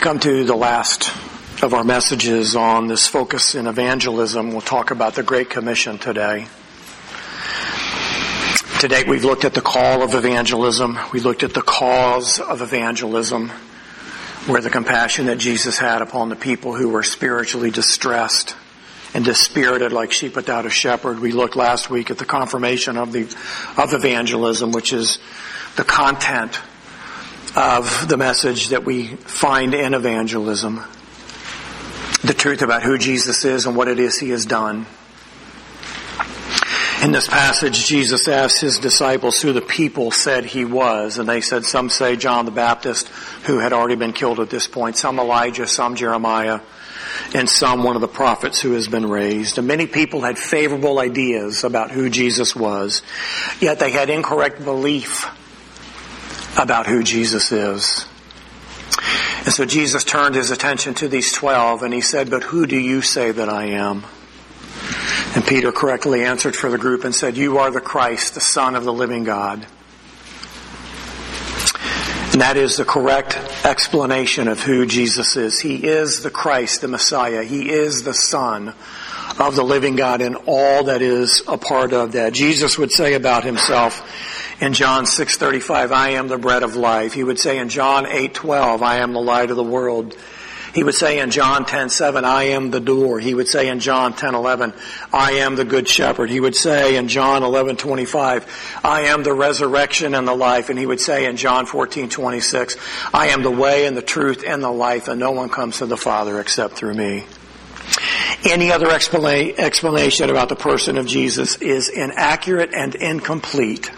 We 0.00 0.04
come 0.04 0.20
to 0.20 0.44
the 0.44 0.56
last 0.56 1.12
of 1.62 1.74
our 1.74 1.84
messages 1.84 2.56
on 2.56 2.86
this 2.86 3.06
focus 3.06 3.54
in 3.54 3.66
evangelism. 3.66 4.50
We'll 4.50 4.62
talk 4.62 4.90
about 4.90 5.14
the 5.14 5.22
Great 5.22 5.50
Commission 5.50 5.98
today. 5.98 6.46
Today 8.80 9.04
we've 9.06 9.26
looked 9.26 9.44
at 9.44 9.52
the 9.52 9.60
call 9.60 10.02
of 10.02 10.14
evangelism. 10.14 10.98
We 11.12 11.20
looked 11.20 11.42
at 11.42 11.52
the 11.52 11.60
cause 11.60 12.40
of 12.40 12.62
evangelism, 12.62 13.50
where 14.46 14.62
the 14.62 14.70
compassion 14.70 15.26
that 15.26 15.36
Jesus 15.36 15.76
had 15.76 16.00
upon 16.00 16.30
the 16.30 16.36
people 16.36 16.74
who 16.74 16.88
were 16.88 17.02
spiritually 17.02 17.70
distressed 17.70 18.56
and 19.12 19.22
dispirited 19.22 19.92
like 19.92 20.12
sheep 20.12 20.34
without 20.34 20.64
a 20.64 20.70
shepherd. 20.70 21.18
We 21.18 21.32
looked 21.32 21.56
last 21.56 21.90
week 21.90 22.10
at 22.10 22.16
the 22.16 22.24
confirmation 22.24 22.96
of 22.96 23.12
the, 23.12 23.24
of 23.76 23.92
evangelism, 23.92 24.72
which 24.72 24.94
is 24.94 25.18
the 25.76 25.84
content 25.84 26.58
of 27.56 28.08
the 28.08 28.16
message 28.16 28.68
that 28.68 28.84
we 28.84 29.06
find 29.06 29.74
in 29.74 29.94
evangelism. 29.94 30.84
The 32.22 32.34
truth 32.34 32.62
about 32.62 32.82
who 32.82 32.98
Jesus 32.98 33.44
is 33.44 33.66
and 33.66 33.74
what 33.74 33.88
it 33.88 33.98
is 33.98 34.18
he 34.18 34.30
has 34.30 34.46
done. 34.46 34.86
In 37.02 37.12
this 37.12 37.28
passage, 37.28 37.86
Jesus 37.86 38.28
asked 38.28 38.60
his 38.60 38.78
disciples 38.78 39.40
who 39.40 39.54
the 39.54 39.62
people 39.62 40.10
said 40.10 40.44
he 40.44 40.66
was, 40.66 41.16
and 41.16 41.26
they 41.26 41.40
said, 41.40 41.64
some 41.64 41.88
say 41.88 42.14
John 42.14 42.44
the 42.44 42.50
Baptist, 42.50 43.08
who 43.44 43.58
had 43.58 43.72
already 43.72 43.94
been 43.94 44.12
killed 44.12 44.38
at 44.38 44.50
this 44.50 44.66
point, 44.66 44.96
some 44.96 45.18
Elijah, 45.18 45.66
some 45.66 45.96
Jeremiah, 45.96 46.60
and 47.34 47.48
some 47.48 47.84
one 47.84 47.94
of 47.96 48.02
the 48.02 48.08
prophets 48.08 48.60
who 48.60 48.72
has 48.72 48.86
been 48.86 49.08
raised. 49.08 49.56
And 49.56 49.66
many 49.66 49.86
people 49.86 50.20
had 50.20 50.38
favorable 50.38 50.98
ideas 50.98 51.64
about 51.64 51.90
who 51.90 52.10
Jesus 52.10 52.54
was, 52.54 53.02
yet 53.60 53.78
they 53.78 53.90
had 53.90 54.10
incorrect 54.10 54.62
belief 54.62 55.26
about 56.58 56.86
who 56.86 57.02
Jesus 57.02 57.52
is. 57.52 58.06
And 59.44 59.54
so 59.54 59.64
Jesus 59.64 60.04
turned 60.04 60.34
his 60.34 60.50
attention 60.50 60.94
to 60.94 61.08
these 61.08 61.32
twelve 61.32 61.82
and 61.82 61.94
he 61.94 62.00
said, 62.00 62.28
but 62.28 62.42
who 62.42 62.66
do 62.66 62.78
you 62.78 63.00
say 63.02 63.30
that 63.30 63.48
I 63.48 63.66
am? 63.66 64.04
And 65.34 65.44
Peter 65.46 65.72
correctly 65.72 66.24
answered 66.24 66.56
for 66.56 66.70
the 66.70 66.78
group 66.78 67.04
and 67.04 67.14
said, 67.14 67.36
you 67.36 67.58
are 67.58 67.70
the 67.70 67.80
Christ, 67.80 68.34
the 68.34 68.40
Son 68.40 68.74
of 68.74 68.84
the 68.84 68.92
living 68.92 69.24
God. 69.24 69.66
And 72.32 72.42
that 72.42 72.56
is 72.56 72.76
the 72.76 72.84
correct 72.84 73.36
explanation 73.64 74.46
of 74.46 74.60
who 74.60 74.86
Jesus 74.86 75.36
is. 75.36 75.58
He 75.58 75.84
is 75.86 76.22
the 76.22 76.30
Christ, 76.30 76.80
the 76.80 76.88
Messiah. 76.88 77.42
He 77.42 77.70
is 77.70 78.02
the 78.02 78.14
Son 78.14 78.74
of 79.38 79.56
the 79.56 79.64
living 79.64 79.96
God 79.96 80.20
and 80.20 80.36
all 80.46 80.84
that 80.84 81.00
is 81.02 81.42
a 81.48 81.56
part 81.56 81.92
of 81.92 82.12
that. 82.12 82.32
Jesus 82.32 82.76
would 82.76 82.92
say 82.92 83.14
about 83.14 83.42
himself 83.44 84.06
in 84.60 84.74
John 84.74 85.06
6:35, 85.06 85.90
I 85.90 86.10
am 86.10 86.28
the 86.28 86.38
bread 86.38 86.62
of 86.62 86.76
life. 86.76 87.14
He 87.14 87.24
would 87.24 87.38
say 87.38 87.58
in 87.58 87.68
John 87.68 88.06
8:12, 88.06 88.82
I 88.82 88.98
am 88.98 89.12
the 89.12 89.20
light 89.20 89.50
of 89.50 89.56
the 89.56 89.64
world. 89.64 90.14
He 90.72 90.84
would 90.84 90.94
say 90.94 91.18
in 91.18 91.32
John 91.32 91.64
10:7, 91.64 92.24
I 92.24 92.44
am 92.44 92.70
the 92.70 92.78
door. 92.78 93.18
He 93.18 93.34
would 93.34 93.48
say 93.48 93.66
in 93.66 93.80
John 93.80 94.12
10:11, 94.12 94.72
I 95.12 95.32
am 95.32 95.56
the 95.56 95.64
good 95.64 95.88
shepherd. 95.88 96.30
He 96.30 96.38
would 96.38 96.54
say 96.54 96.94
in 96.94 97.08
John 97.08 97.42
11:25, 97.42 98.46
I 98.84 99.06
am 99.06 99.24
the 99.24 99.32
resurrection 99.32 100.14
and 100.14 100.28
the 100.28 100.34
life. 100.34 100.70
And 100.70 100.78
he 100.78 100.86
would 100.86 101.00
say 101.00 101.24
in 101.24 101.36
John 101.36 101.66
14:26, 101.66 102.76
I 103.12 103.30
am 103.30 103.42
the 103.42 103.50
way 103.50 103.84
and 103.86 103.96
the 103.96 104.02
truth 104.02 104.44
and 104.46 104.62
the 104.62 104.70
life, 104.70 105.08
and 105.08 105.18
no 105.18 105.32
one 105.32 105.48
comes 105.48 105.78
to 105.78 105.86
the 105.86 105.96
Father 105.96 106.38
except 106.38 106.76
through 106.76 106.94
me. 106.94 107.24
Any 108.44 108.70
other 108.70 108.92
explanation 108.92 110.30
about 110.30 110.50
the 110.50 110.56
person 110.56 110.98
of 110.98 111.06
Jesus 111.06 111.56
is 111.56 111.88
inaccurate 111.88 112.70
and 112.72 112.94
incomplete. 112.94 113.90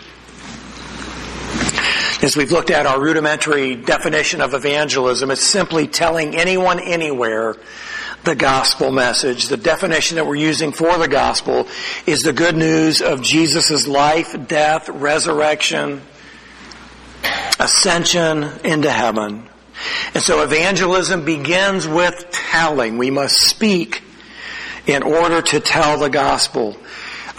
As 2.23 2.37
we've 2.37 2.53
looked 2.53 2.71
at 2.71 2.87
our 2.87 3.01
rudimentary 3.01 3.75
definition 3.75 4.41
of 4.41 4.55
evangelism, 4.55 5.33
it's 5.33 5.43
simply 5.43 5.89
telling 5.89 6.37
anyone 6.37 6.79
anywhere 6.79 7.57
the 8.23 8.37
gospel 8.37 8.93
message. 8.93 9.49
The 9.49 9.57
definition 9.57 10.15
that 10.15 10.25
we're 10.25 10.37
using 10.37 10.71
for 10.71 10.97
the 10.99 11.09
gospel 11.09 11.67
is 12.07 12.21
the 12.21 12.33
good 12.33 12.57
news 12.57 13.03
of 13.03 13.23
Jesus' 13.23 13.89
life, 13.89 14.37
death, 14.47 14.89
resurrection, 14.89 16.01
ascension 17.59 18.45
into 18.63 18.89
heaven. 18.89 19.49
And 20.15 20.23
so 20.23 20.45
evangelism 20.45 21.25
begins 21.25 21.89
with 21.89 22.31
telling. 22.31 22.99
We 22.99 23.11
must 23.11 23.35
speak 23.41 24.01
in 24.87 25.03
order 25.03 25.43
to 25.43 25.59
tell 25.59 25.99
the 25.99 26.09
gospel. 26.11 26.77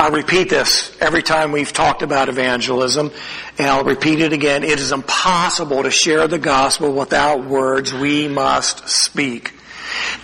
I 0.03 0.09
repeat 0.09 0.49
this 0.49 0.93
every 0.99 1.23
time 1.23 1.53
we've 1.53 1.71
talked 1.71 2.01
about 2.01 2.27
evangelism, 2.27 3.09
and 3.57 3.67
I'll 3.67 3.85
repeat 3.85 4.19
it 4.19 4.33
again. 4.33 4.65
It 4.65 4.77
is 4.77 4.91
impossible 4.91 5.83
to 5.83 5.91
share 5.91 6.27
the 6.27 6.39
gospel 6.39 6.91
without 6.91 7.45
words. 7.45 7.93
We 7.93 8.27
must 8.27 8.89
speak. 8.89 9.53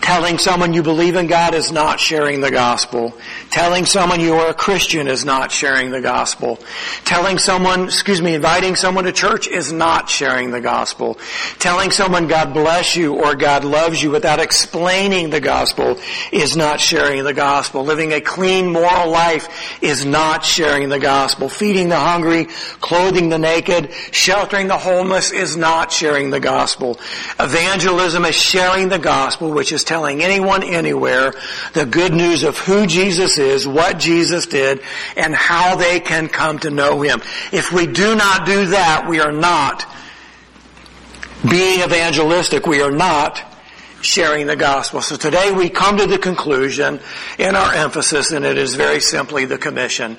Telling 0.01 0.37
someone 0.37 0.73
you 0.73 0.83
believe 0.83 1.15
in 1.15 1.27
God 1.27 1.53
is 1.53 1.71
not 1.71 1.99
sharing 1.99 2.41
the 2.41 2.51
gospel. 2.51 3.13
Telling 3.51 3.85
someone 3.85 4.19
you 4.19 4.35
are 4.35 4.49
a 4.49 4.53
Christian 4.53 5.07
is 5.07 5.25
not 5.25 5.51
sharing 5.51 5.91
the 5.91 6.01
gospel. 6.01 6.59
Telling 7.05 7.37
someone, 7.37 7.85
excuse 7.85 8.21
me, 8.21 8.33
inviting 8.33 8.75
someone 8.75 9.03
to 9.03 9.11
church 9.11 9.47
is 9.47 9.71
not 9.71 10.09
sharing 10.09 10.51
the 10.51 10.61
gospel. 10.61 11.17
Telling 11.59 11.91
someone 11.91 12.27
God 12.27 12.53
bless 12.53 12.95
you 12.95 13.15
or 13.15 13.35
God 13.35 13.63
loves 13.63 14.01
you 14.01 14.11
without 14.11 14.39
explaining 14.39 15.29
the 15.29 15.41
gospel 15.41 15.99
is 16.31 16.55
not 16.55 16.79
sharing 16.79 17.23
the 17.23 17.33
gospel. 17.33 17.83
Living 17.83 18.13
a 18.13 18.21
clean 18.21 18.71
moral 18.71 19.09
life 19.09 19.47
is 19.81 20.05
not 20.05 20.43
sharing 20.45 20.89
the 20.89 20.99
gospel. 20.99 21.49
Feeding 21.49 21.89
the 21.89 21.99
hungry, 21.99 22.45
clothing 22.79 23.29
the 23.29 23.39
naked, 23.39 23.91
sheltering 24.11 24.67
the 24.67 24.77
homeless 24.77 25.31
is 25.31 25.57
not 25.57 25.91
sharing 25.91 26.29
the 26.29 26.39
gospel. 26.39 26.99
Evangelism 27.39 28.25
is 28.25 28.35
sharing 28.35 28.89
the 28.89 28.99
gospel 28.99 29.51
which 29.59 29.73
is 29.73 29.83
telling 29.83 30.23
anyone 30.23 30.63
anywhere 30.63 31.33
the 31.73 31.85
good 31.85 32.13
news 32.13 32.43
of 32.43 32.57
who 32.59 32.87
Jesus 32.87 33.37
is, 33.37 33.67
what 33.67 33.99
Jesus 33.99 34.45
did, 34.45 34.79
and 35.17 35.35
how 35.35 35.75
they 35.75 35.99
can 35.99 36.29
come 36.29 36.59
to 36.59 36.69
know 36.69 37.01
Him. 37.01 37.21
If 37.51 37.73
we 37.73 37.85
do 37.85 38.15
not 38.15 38.45
do 38.45 38.67
that, 38.67 39.09
we 39.09 39.19
are 39.19 39.33
not 39.33 39.85
being 41.49 41.81
evangelistic. 41.81 42.67
We 42.67 42.81
are 42.81 42.89
not 42.89 43.43
sharing 44.01 44.47
the 44.47 44.55
gospel. 44.55 45.01
So 45.01 45.17
today 45.17 45.51
we 45.51 45.69
come 45.69 45.97
to 45.97 46.07
the 46.07 46.17
conclusion 46.17 47.01
in 47.37 47.53
our 47.57 47.73
emphasis, 47.73 48.31
and 48.31 48.45
it 48.45 48.57
is 48.57 48.75
very 48.75 49.01
simply 49.01 49.43
the 49.43 49.57
commission. 49.57 50.15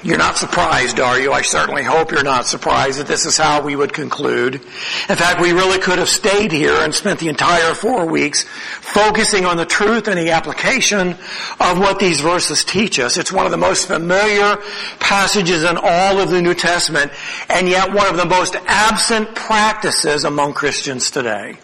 You're 0.00 0.18
not 0.18 0.36
surprised, 0.36 1.00
are 1.00 1.18
you? 1.18 1.32
I 1.32 1.42
certainly 1.42 1.82
hope 1.82 2.12
you're 2.12 2.22
not 2.22 2.46
surprised 2.46 3.00
that 3.00 3.08
this 3.08 3.26
is 3.26 3.36
how 3.36 3.62
we 3.62 3.74
would 3.74 3.92
conclude. 3.92 4.54
In 4.54 5.16
fact, 5.16 5.40
we 5.40 5.50
really 5.50 5.80
could 5.80 5.98
have 5.98 6.08
stayed 6.08 6.52
here 6.52 6.74
and 6.74 6.94
spent 6.94 7.18
the 7.18 7.28
entire 7.28 7.74
four 7.74 8.06
weeks 8.06 8.44
focusing 8.44 9.44
on 9.44 9.56
the 9.56 9.66
truth 9.66 10.06
and 10.06 10.16
the 10.16 10.30
application 10.30 11.16
of 11.58 11.78
what 11.80 11.98
these 11.98 12.20
verses 12.20 12.64
teach 12.64 13.00
us. 13.00 13.16
It's 13.16 13.32
one 13.32 13.44
of 13.44 13.50
the 13.50 13.58
most 13.58 13.88
familiar 13.88 14.58
passages 15.00 15.64
in 15.64 15.76
all 15.76 16.20
of 16.20 16.30
the 16.30 16.42
New 16.42 16.54
Testament, 16.54 17.10
and 17.48 17.68
yet 17.68 17.92
one 17.92 18.06
of 18.06 18.16
the 18.16 18.26
most 18.26 18.54
absent 18.66 19.34
practices 19.34 20.22
among 20.22 20.54
Christians 20.54 21.10
today. 21.10 21.58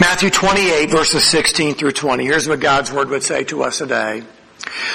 Matthew 0.00 0.30
28 0.30 0.90
verses 0.90 1.22
16 1.22 1.74
through 1.74 1.92
20. 1.92 2.24
Here's 2.24 2.48
what 2.48 2.58
God's 2.58 2.90
Word 2.90 3.10
would 3.10 3.22
say 3.22 3.44
to 3.44 3.62
us 3.62 3.78
today. 3.78 4.24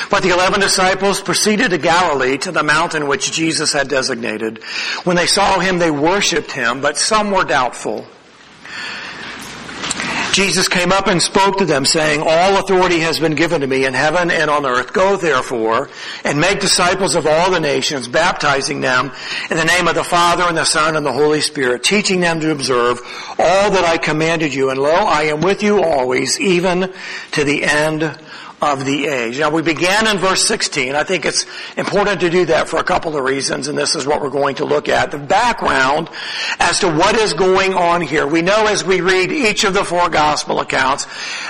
But 0.10 0.24
the 0.24 0.30
eleven 0.30 0.60
disciples 0.60 1.22
proceeded 1.22 1.72
to 1.72 1.78
Galilee 1.78 2.38
to 2.40 2.52
the 2.52 2.64
mountain 2.64 3.08
which 3.08 3.32
Jesus 3.32 3.74
had 3.74 3.88
designated. 3.88 4.64
When 5.04 5.16
they 5.16 5.28
saw 5.28 5.60
him, 5.60 5.80
they 5.80 5.92
worshipped 5.92 6.52
him, 6.52 6.82
but 6.82 6.98
some 6.98 7.32
were 7.32 7.44
doubtful. 7.44 8.06
Jesus 10.32 10.68
came 10.68 10.92
up 10.92 11.06
and 11.06 11.22
spoke 11.22 11.60
to 11.60 11.66
them 11.66 11.86
saying, 11.86 12.24
all 12.26 12.58
authority 12.58 13.02
has 13.02 13.20
been 13.20 13.36
given 13.36 13.62
to 13.62 13.68
me 13.68 13.86
in 13.86 13.94
heaven 13.94 14.32
and 14.32 14.50
on 14.50 14.66
earth. 14.66 14.92
Go 14.92 15.16
therefore 15.16 15.92
and 16.26 16.42
make 16.42 16.60
disciples 16.60 17.14
of 17.14 17.28
all 17.28 17.52
the 17.52 17.60
nations, 17.60 18.08
baptizing 18.08 18.82
them 18.82 19.12
in 19.52 19.58
the 19.58 19.64
name 19.64 19.88
of 19.88 19.94
the 19.94 20.04
Father 20.04 20.46
and 20.46 20.58
the 20.58 20.66
Son 20.66 20.96
and 20.96 21.06
the 21.06 21.12
Holy 21.12 21.40
Spirit, 21.40 21.84
teaching 21.84 22.20
them 22.20 22.40
to 22.40 22.50
observe 22.50 23.00
all 23.38 23.70
that 23.70 23.86
I 23.86 24.00
commanded 24.00 24.56
you. 24.56 24.72
And 24.72 24.80
lo, 24.80 24.90
I 24.90 25.26
am 25.26 25.42
with 25.42 25.62
you 25.62 25.84
always, 25.84 26.42
even 26.42 26.92
to 27.34 27.44
the 27.44 27.64
end 27.64 28.02
of 28.64 28.86
the 28.86 29.08
age. 29.08 29.40
Now 29.40 29.50
we 29.50 29.62
began 29.62 30.08
in 30.08 30.18
verse 30.18 30.48
16. 30.48 30.96
I 30.96 31.04
think 31.04 31.26
it's 31.26 31.46
important 31.78 32.22
to 32.22 32.30
do 32.30 32.46
that 32.46 32.70
for 32.70 32.78
a 32.78 32.84
couple 32.84 33.18
of 33.18 33.24
reasons, 33.24 33.68
and 33.68 33.78
this 33.78 33.96
is 33.96 34.08
what 34.08 34.22
we're 34.22 34.30
going 34.30 34.56
to 34.56 34.66
look 34.66 34.90
at. 34.90 35.12
The 35.12 35.18
background 35.18 36.10
as 36.60 36.80
to 36.80 36.88
what 36.92 37.16
is 37.16 37.34
going 37.34 37.74
on 37.74 38.02
here. 38.02 38.26
We 38.26 38.42
know 38.42 38.68
as 38.68 38.84
we 38.84 39.02
read 39.02 39.32
each 39.32 39.64
of 39.64 39.74
the 39.74 39.84
four 39.84 40.10
gospel 40.10 40.60
accounts, 40.60 41.08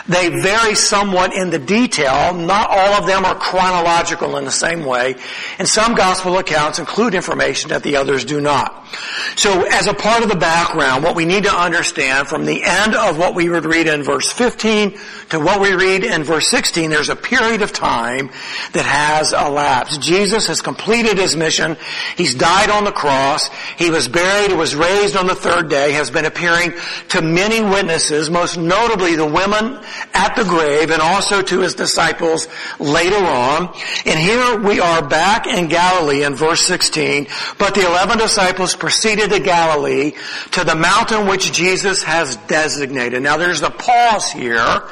they 0.08 0.30
vary 0.30 0.76
somewhat 0.76 1.34
in 1.34 1.50
the 1.50 1.60
detail. 1.60 2.34
Not 2.34 2.70
all 2.70 2.94
of 3.02 3.06
them 3.06 3.26
are 3.26 3.36
chronological 3.36 4.38
in 4.38 4.46
the 4.46 4.52
same 4.52 4.86
way, 4.86 5.16
and 5.60 5.68
some 5.68 5.96
gospel 5.96 6.38
accounts 6.38 6.80
include 6.80 7.14
information 7.14 7.70
that 7.70 7.84
the 7.84 7.96
others 7.96 8.26
do 8.26 8.42
not. 8.42 8.88
So 9.36 9.64
as 9.64 9.88
a 9.88 9.94
part 9.94 10.24
of 10.24 10.30
the 10.30 10.36
background, 10.36 11.04
what 11.04 11.16
we 11.16 11.26
need 11.26 11.44
to 11.44 11.54
understand 11.54 12.28
from 12.28 12.46
the 12.46 12.64
end 12.64 12.96
of 12.96 13.18
what 13.18 13.36
we 13.36 13.50
would 13.50 13.66
read 13.66 13.88
in 13.88 14.04
verse 14.04 14.32
15 14.32 14.98
to 15.30 15.40
what 15.40 15.60
we 15.62 15.74
read 15.74 16.04
in 16.04 16.24
verse 16.24 16.48
16, 16.48 16.90
there's 16.90 17.03
there's 17.04 17.18
a 17.18 17.22
period 17.22 17.62
of 17.62 17.74
time 17.74 18.30
that 18.72 18.86
has 18.86 19.34
elapsed. 19.34 20.02
Jesus 20.02 20.48
has 20.48 20.62
completed 20.62 21.18
his 21.18 21.36
mission. 21.36 21.76
He's 22.16 22.34
died 22.34 22.70
on 22.70 22.86
the 22.86 22.94
cross. 22.94 23.50
He 23.78 23.90
was 23.90 24.08
buried, 24.08 24.52
He 24.52 24.56
was 24.56 24.74
raised 24.74 25.18
on 25.18 25.28
the 25.28 25.36
third 25.36 25.70
day, 25.70 25.92
has 25.92 26.10
been 26.10 26.24
appearing 26.24 26.72
to 27.10 27.22
many 27.22 27.62
witnesses, 27.62 28.30
most 28.30 28.58
notably 28.58 29.18
the 29.18 29.26
women 29.26 29.84
at 30.14 30.38
the 30.38 30.46
grave 30.46 30.92
and 30.92 31.02
also 31.02 31.42
to 31.42 31.60
his 31.60 31.76
disciples 31.76 32.48
later 32.80 33.18
on. 33.18 33.74
And 34.06 34.18
here 34.18 34.62
we 34.62 34.80
are 34.80 35.06
back 35.06 35.46
in 35.46 35.68
Galilee 35.68 36.24
in 36.24 36.36
verse 36.36 36.62
16. 36.62 37.28
But 37.58 37.76
the 37.76 37.86
eleven 37.86 38.18
disciples 38.18 38.78
proceeded 38.78 39.30
to 39.32 39.42
Galilee 39.42 40.14
to 40.52 40.64
the 40.64 40.76
mountain 40.76 41.28
which 41.28 41.52
Jesus 41.52 42.02
has 42.04 42.38
designated. 42.48 43.22
Now 43.22 43.36
there's 43.36 43.62
a 43.62 43.72
pause 43.72 44.32
here. 44.32 44.84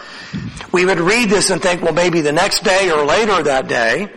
We 0.72 0.86
would 0.86 1.00
read 1.00 1.30
this 1.30 1.50
and 1.50 1.62
think, 1.62 1.82
well 1.82 1.94
maybe 1.94 2.22
the 2.22 2.32
next 2.32 2.64
day 2.64 2.92
or 2.92 3.04
later 3.04 3.44
that 3.44 3.68
day. 3.68 4.10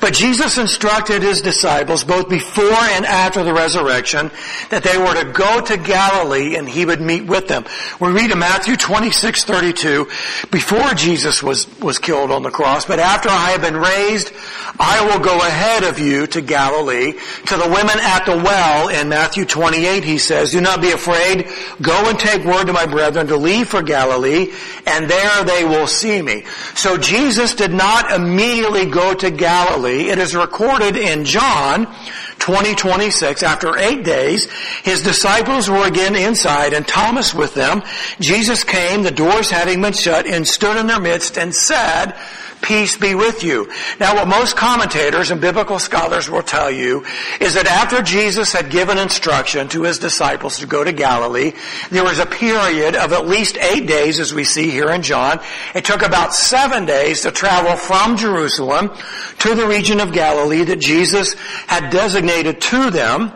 But 0.00 0.12
Jesus 0.12 0.58
instructed 0.58 1.22
his 1.22 1.40
disciples 1.40 2.04
both 2.04 2.28
before 2.28 2.64
and 2.64 3.06
after 3.06 3.42
the 3.42 3.54
resurrection 3.54 4.30
that 4.70 4.82
they 4.82 4.98
were 4.98 5.14
to 5.14 5.32
go 5.32 5.60
to 5.62 5.76
Galilee 5.76 6.56
and 6.56 6.68
he 6.68 6.84
would 6.84 7.00
meet 7.00 7.24
with 7.24 7.48
them. 7.48 7.64
We 8.00 8.10
read 8.10 8.30
in 8.30 8.38
Matthew 8.38 8.76
26, 8.76 9.44
32, 9.44 10.04
before 10.50 10.94
Jesus 10.94 11.42
was, 11.42 11.66
was 11.80 11.98
killed 11.98 12.30
on 12.30 12.42
the 12.42 12.50
cross, 12.50 12.84
but 12.84 12.98
after 12.98 13.30
I 13.30 13.50
have 13.50 13.62
been 13.62 13.76
raised, 13.76 14.32
I 14.78 15.06
will 15.06 15.24
go 15.24 15.38
ahead 15.38 15.84
of 15.84 15.98
you 15.98 16.26
to 16.28 16.40
Galilee. 16.42 17.12
To 17.46 17.56
the 17.56 17.68
women 17.68 17.96
at 18.00 18.26
the 18.26 18.36
well 18.36 18.88
in 18.88 19.08
Matthew 19.08 19.44
28, 19.44 20.04
he 20.04 20.18
says, 20.18 20.50
do 20.50 20.60
not 20.60 20.82
be 20.82 20.90
afraid. 20.90 21.48
Go 21.80 22.08
and 22.08 22.18
take 22.18 22.44
word 22.44 22.66
to 22.66 22.72
my 22.72 22.86
brethren 22.86 23.28
to 23.28 23.36
leave 23.36 23.68
for 23.68 23.82
Galilee 23.82 24.52
and 24.86 25.08
there 25.08 25.44
they 25.44 25.64
will 25.64 25.86
see 25.86 26.20
me. 26.20 26.44
So 26.74 26.98
Jesus 26.98 27.54
did 27.54 27.72
not 27.72 28.12
immediately 28.12 28.86
go 28.86 29.14
to 29.14 29.30
Galilee 29.30 29.53
Galilee. 29.54 30.08
It 30.10 30.18
is 30.18 30.34
recorded 30.34 30.96
in 30.96 31.24
John 31.24 31.86
2026. 32.40 33.44
After 33.44 33.78
eight 33.78 34.02
days, 34.02 34.50
his 34.82 35.04
disciples 35.04 35.70
were 35.70 35.86
again 35.86 36.16
inside 36.16 36.72
and 36.72 36.86
Thomas 36.88 37.32
with 37.32 37.54
them. 37.54 37.84
Jesus 38.18 38.64
came, 38.64 39.04
the 39.04 39.12
doors 39.12 39.50
having 39.50 39.80
been 39.80 39.92
shut, 39.92 40.26
and 40.26 40.46
stood 40.46 40.76
in 40.76 40.88
their 40.88 40.98
midst 40.98 41.38
and 41.38 41.54
said, 41.54 42.16
peace 42.64 42.96
be 42.96 43.14
with 43.14 43.44
you. 43.44 43.70
Now 44.00 44.14
what 44.14 44.26
most 44.26 44.56
commentators 44.56 45.30
and 45.30 45.40
biblical 45.40 45.78
scholars 45.78 46.30
will 46.30 46.42
tell 46.42 46.70
you 46.70 47.04
is 47.40 47.54
that 47.54 47.66
after 47.66 48.02
Jesus 48.02 48.52
had 48.52 48.70
given 48.70 48.96
instruction 48.96 49.68
to 49.68 49.82
his 49.82 49.98
disciples 49.98 50.58
to 50.58 50.66
go 50.66 50.82
to 50.82 50.92
Galilee, 50.92 51.52
there 51.90 52.04
was 52.04 52.18
a 52.18 52.26
period 52.26 52.96
of 52.96 53.12
at 53.12 53.28
least 53.28 53.58
eight 53.58 53.86
days 53.86 54.18
as 54.18 54.32
we 54.32 54.44
see 54.44 54.70
here 54.70 54.90
in 54.90 55.02
John. 55.02 55.40
It 55.74 55.84
took 55.84 56.02
about 56.02 56.34
seven 56.34 56.86
days 56.86 57.20
to 57.22 57.30
travel 57.30 57.76
from 57.76 58.16
Jerusalem 58.16 58.90
to 59.40 59.54
the 59.54 59.66
region 59.66 60.00
of 60.00 60.12
Galilee 60.12 60.64
that 60.64 60.80
Jesus 60.80 61.34
had 61.66 61.90
designated 61.90 62.60
to 62.62 62.90
them. 62.90 63.32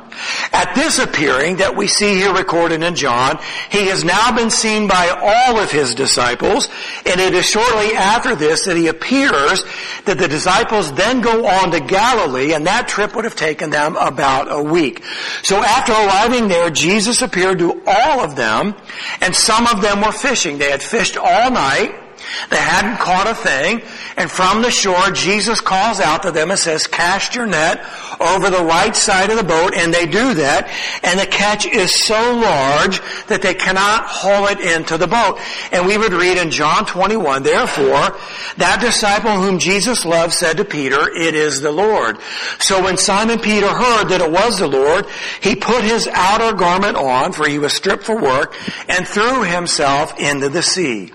At 0.53 0.75
this 0.75 0.99
appearing 0.99 1.59
that 1.59 1.77
we 1.77 1.87
see 1.87 2.17
here 2.17 2.35
recorded 2.35 2.83
in 2.83 2.97
John, 2.97 3.39
he 3.71 3.87
has 3.87 4.03
now 4.03 4.35
been 4.35 4.51
seen 4.51 4.89
by 4.89 5.09
all 5.11 5.61
of 5.61 5.71
his 5.71 5.95
disciples, 5.95 6.69
and 7.07 7.21
it 7.21 7.35
is 7.35 7.49
shortly 7.49 7.95
after 7.95 8.35
this 8.35 8.65
that 8.65 8.77
he 8.77 8.89
appears 8.89 9.18
that 9.27 10.17
the 10.19 10.29
disciples 10.29 10.93
then 10.93 11.21
go 11.21 11.47
on 11.47 11.71
to 11.73 11.81
Galilee, 11.81 12.53
and 12.55 12.67
that 12.67 12.89
trip 12.89 13.15
would 13.15 13.25
have 13.25 13.37
taken 13.37 13.71
them 13.71 13.97
about 13.97 14.51
a 14.51 14.63
week. 14.63 15.05
So 15.43 15.57
after 15.57 15.93
arriving 15.93 16.49
there, 16.49 16.71
Jesus 16.71 17.23
appeared 17.23 17.59
to 17.59 17.83
all 17.87 18.21
of 18.21 18.37
them, 18.37 18.75
and 19.21 19.35
some 19.35 19.67
of 19.67 19.81
them 19.81 20.01
were 20.01 20.13
fishing. 20.13 20.59
They 20.59 20.71
had 20.71 20.83
fished 20.83 21.17
all 21.17 21.51
night, 21.51 22.08
they 22.51 22.57
hadn't 22.57 22.99
caught 22.99 23.27
a 23.27 23.35
thing. 23.35 23.83
And 24.17 24.31
from 24.31 24.63
the 24.63 24.71
shore, 24.71 25.11
Jesus 25.11 25.61
calls 25.61 26.01
out 26.01 26.23
to 26.23 26.31
them 26.31 26.51
and 26.51 26.59
says, 26.59 26.87
cast 26.87 27.35
your 27.35 27.47
net 27.47 27.85
over 28.21 28.51
the 28.51 28.65
right 28.65 28.95
side 28.95 29.31
of 29.31 29.37
the 29.37 29.45
boat. 29.45 29.75
And 29.75 29.93
they 29.93 30.07
do 30.07 30.35
that. 30.35 30.69
And 31.03 31.19
the 31.19 31.27
catch 31.27 31.67
is 31.67 31.95
so 31.95 32.35
large 32.35 33.01
that 33.27 33.43
they 33.43 33.55
cannot 33.55 34.05
haul 34.07 34.47
it 34.49 34.61
into 34.61 34.99
the 34.99 35.07
boat. 35.07 35.39
And 35.73 35.87
we 35.87 35.99
would 35.99 36.13
read 36.13 36.39
in 36.39 36.51
John 36.51 36.87
21, 36.87 37.43
therefore, 37.43 38.19
that 38.57 38.79
disciple 38.81 39.41
whom 39.41 39.59
Jesus 39.59 40.05
loved 40.05 40.33
said 40.33 40.57
to 40.57 40.65
Peter, 40.65 41.09
it 41.09 41.35
is 41.35 41.61
the 41.61 41.73
Lord. 41.73 42.19
So 42.59 42.83
when 42.83 42.97
Simon 42.97 43.39
Peter 43.39 43.69
heard 43.69 44.09
that 44.09 44.21
it 44.21 44.31
was 44.31 44.59
the 44.59 44.69
Lord, 44.69 45.07
he 45.41 45.55
put 45.55 45.85
his 45.85 46.09
outer 46.13 46.57
garment 46.57 46.97
on, 46.97 47.33
for 47.33 47.47
he 47.47 47.59
was 47.59 47.73
stripped 47.73 48.05
for 48.05 48.21
work, 48.21 48.55
and 48.89 49.07
threw 49.07 49.43
himself 49.43 50.19
into 50.19 50.49
the 50.49 50.63
sea. 50.63 51.13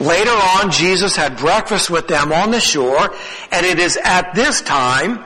Later 0.00 0.30
on, 0.30 0.70
Jesus 0.70 1.16
had 1.16 1.36
breakfast 1.36 1.90
with 1.90 2.08
them 2.08 2.32
on 2.32 2.50
the 2.50 2.60
shore, 2.60 3.14
and 3.50 3.66
it 3.66 3.78
is 3.78 3.98
at 4.02 4.34
this 4.34 4.60
time 4.62 5.22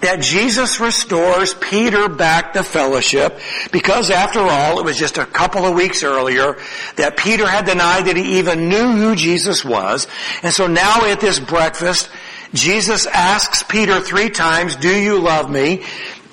that 0.00 0.20
Jesus 0.20 0.80
restores 0.80 1.54
Peter 1.54 2.08
back 2.08 2.52
to 2.52 2.62
fellowship 2.62 3.38
because 3.72 4.10
after 4.10 4.40
all, 4.40 4.78
it 4.78 4.84
was 4.84 4.98
just 4.98 5.16
a 5.16 5.24
couple 5.24 5.64
of 5.64 5.74
weeks 5.74 6.02
earlier 6.02 6.58
that 6.96 7.16
Peter 7.16 7.48
had 7.48 7.64
denied 7.64 8.06
that 8.06 8.16
he 8.16 8.38
even 8.38 8.68
knew 8.68 8.92
who 8.92 9.16
Jesus 9.16 9.64
was. 9.64 10.06
And 10.42 10.52
so 10.52 10.66
now 10.66 11.06
at 11.06 11.20
this 11.20 11.38
breakfast, 11.38 12.10
Jesus 12.52 13.06
asks 13.06 13.62
Peter 13.62 14.00
three 14.00 14.28
times, 14.28 14.76
do 14.76 14.94
you 14.94 15.18
love 15.18 15.50
me? 15.50 15.84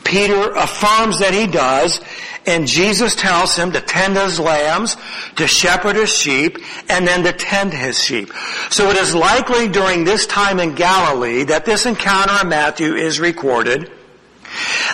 Peter 0.03 0.51
affirms 0.51 1.19
that 1.19 1.33
he 1.33 1.47
does, 1.47 2.01
and 2.45 2.67
Jesus 2.67 3.15
tells 3.15 3.55
him 3.55 3.71
to 3.73 3.81
tend 3.81 4.17
his 4.17 4.39
lambs, 4.39 4.97
to 5.35 5.47
shepherd 5.47 5.95
his 5.95 6.13
sheep, 6.13 6.57
and 6.89 7.07
then 7.07 7.23
to 7.23 7.33
tend 7.33 7.73
his 7.73 8.03
sheep. 8.03 8.31
So 8.69 8.89
it 8.89 8.97
is 8.97 9.13
likely 9.13 9.67
during 9.67 10.03
this 10.03 10.25
time 10.25 10.59
in 10.59 10.75
Galilee 10.75 11.43
that 11.45 11.65
this 11.65 11.85
encounter 11.85 12.33
in 12.41 12.49
Matthew 12.49 12.95
is 12.95 13.19
recorded. 13.19 13.91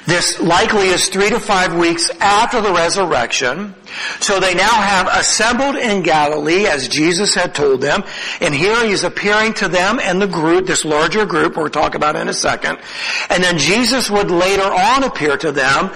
This 0.05 0.39
likely 0.39 0.89
is 0.89 1.09
three 1.09 1.29
to 1.29 1.39
five 1.39 1.75
weeks 1.75 2.09
after 2.19 2.61
the 2.61 2.71
resurrection. 2.71 3.73
So 4.19 4.39
they 4.39 4.53
now 4.53 4.69
have 4.69 5.07
assembled 5.07 5.75
in 5.75 6.03
Galilee 6.03 6.67
as 6.67 6.87
Jesus 6.87 7.33
had 7.33 7.55
told 7.55 7.81
them. 7.81 8.03
And 8.39 8.53
here 8.53 8.85
he 8.85 8.91
is 8.91 9.03
appearing 9.03 9.53
to 9.55 9.67
them 9.67 9.99
and 9.99 10.21
the 10.21 10.27
group, 10.27 10.67
this 10.67 10.85
larger 10.85 11.25
group 11.25 11.57
we'll 11.57 11.69
talk 11.69 11.95
about 11.95 12.15
in 12.15 12.27
a 12.27 12.33
second. 12.33 12.77
And 13.29 13.43
then 13.43 13.57
Jesus 13.57 14.09
would 14.09 14.29
later 14.29 14.63
on 14.63 15.03
appear 15.03 15.37
to 15.37 15.51
them 15.51 15.91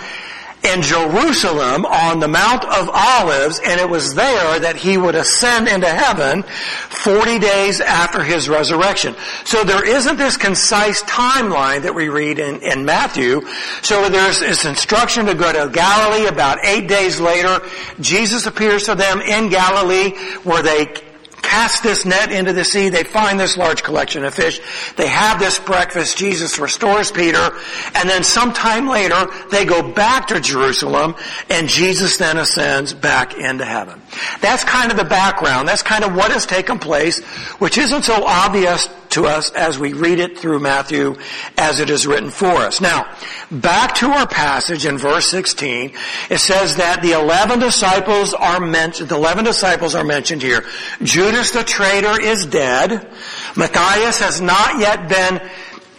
in 0.64 0.82
Jerusalem 0.82 1.86
on 1.86 2.20
the 2.20 2.28
Mount 2.28 2.64
of 2.66 2.90
Olives, 2.94 3.60
and 3.66 3.80
it 3.80 3.90
was 3.90 4.14
there 4.14 4.60
that 4.60 4.76
he 4.76 4.98
would 4.98 5.16
ascend 5.16 5.68
into 5.68 5.88
heaven 5.88 6.44
40 6.44 7.40
days 7.40 7.82
after 7.82 8.24
his 8.24 8.48
resurrection. 8.48 9.16
So 9.44 9.64
there 9.64 9.88
isn't 9.88 10.18
this 10.18 10.38
concise 10.38 11.02
timeline 11.04 11.82
that 11.84 11.96
we 11.96 12.10
read 12.10 12.38
in, 12.38 12.62
in 12.62 12.86
Matthew. 12.86 13.42
So 13.82 14.10
there's 14.10 14.40
this 14.40 14.66
instruction 14.66 15.26
to 15.26 15.34
go 15.34 15.52
to 15.52 15.72
Galilee 15.72 16.28
about 16.28 16.60
eight 16.64 16.88
days 16.88 17.20
later. 17.20 17.62
Jesus 18.00 18.46
appears 18.46 18.84
to 18.84 18.96
them 18.96 19.22
in 19.22 19.50
Galilee 19.50 20.12
where 20.44 20.62
they 20.62 20.94
cast 21.42 21.84
this 21.84 22.06
net 22.06 22.32
into 22.32 22.54
the 22.54 22.64
sea. 22.64 22.90
They 22.90 23.04
find 23.04 23.40
this 23.40 23.58
large 23.58 23.84
collection 23.84 24.24
of 24.26 24.34
fish. 24.34 24.60
They 24.96 25.08
have 25.08 25.40
this 25.40 25.60
breakfast. 25.60 26.18
Jesus 26.18 26.60
restores 26.60 27.12
Peter. 27.12 27.52
And 27.96 28.10
then 28.10 28.24
sometime 28.24 28.88
later, 28.88 29.28
they 29.52 29.66
go 29.66 29.92
back 29.92 30.28
to 30.28 30.40
Jerusalem 30.40 31.16
and 31.50 31.68
Jesus 31.68 32.18
then 32.18 32.38
ascends 32.38 32.94
back 32.94 33.36
into 33.38 33.66
heaven. 33.66 34.01
That's 34.42 34.64
kind 34.64 34.92
of 34.92 34.98
the 34.98 35.06
background. 35.06 35.68
That's 35.68 35.84
kind 35.84 36.04
of 36.04 36.16
what 36.16 36.32
has 36.32 36.46
taken 36.46 36.80
place, 36.80 37.20
which 37.60 37.78
isn't 37.78 38.04
so 38.04 38.24
obvious 38.26 38.88
to 39.12 39.26
us 39.26 39.52
as 39.52 39.78
we 39.78 39.94
read 39.94 40.20
it 40.20 40.38
through 40.38 40.60
Matthew 40.60 41.16
as 41.58 41.80
it 41.80 41.90
is 41.90 42.08
written 42.08 42.30
for 42.30 42.48
us. 42.48 42.80
Now, 42.82 43.14
back 43.52 43.96
to 43.96 44.08
our 44.08 44.28
passage 44.28 44.86
in 44.86 44.98
verse 44.98 45.28
16, 45.28 45.94
it 46.30 46.38
says 46.38 46.78
that 46.78 47.02
the 47.02 47.12
eleven 47.12 47.60
disciples 47.60 48.34
are 48.34 48.60
mentioned, 48.60 49.10
the 49.10 49.16
eleven 49.16 49.44
disciples 49.44 49.96
are 49.96 50.04
mentioned 50.04 50.42
here. 50.42 50.64
Judas 51.04 51.52
the 51.52 51.64
traitor 51.64 52.20
is 52.22 52.46
dead. 52.46 53.08
Matthias 53.56 54.20
has 54.20 54.40
not 54.40 54.80
yet 54.80 55.10
been 55.10 55.42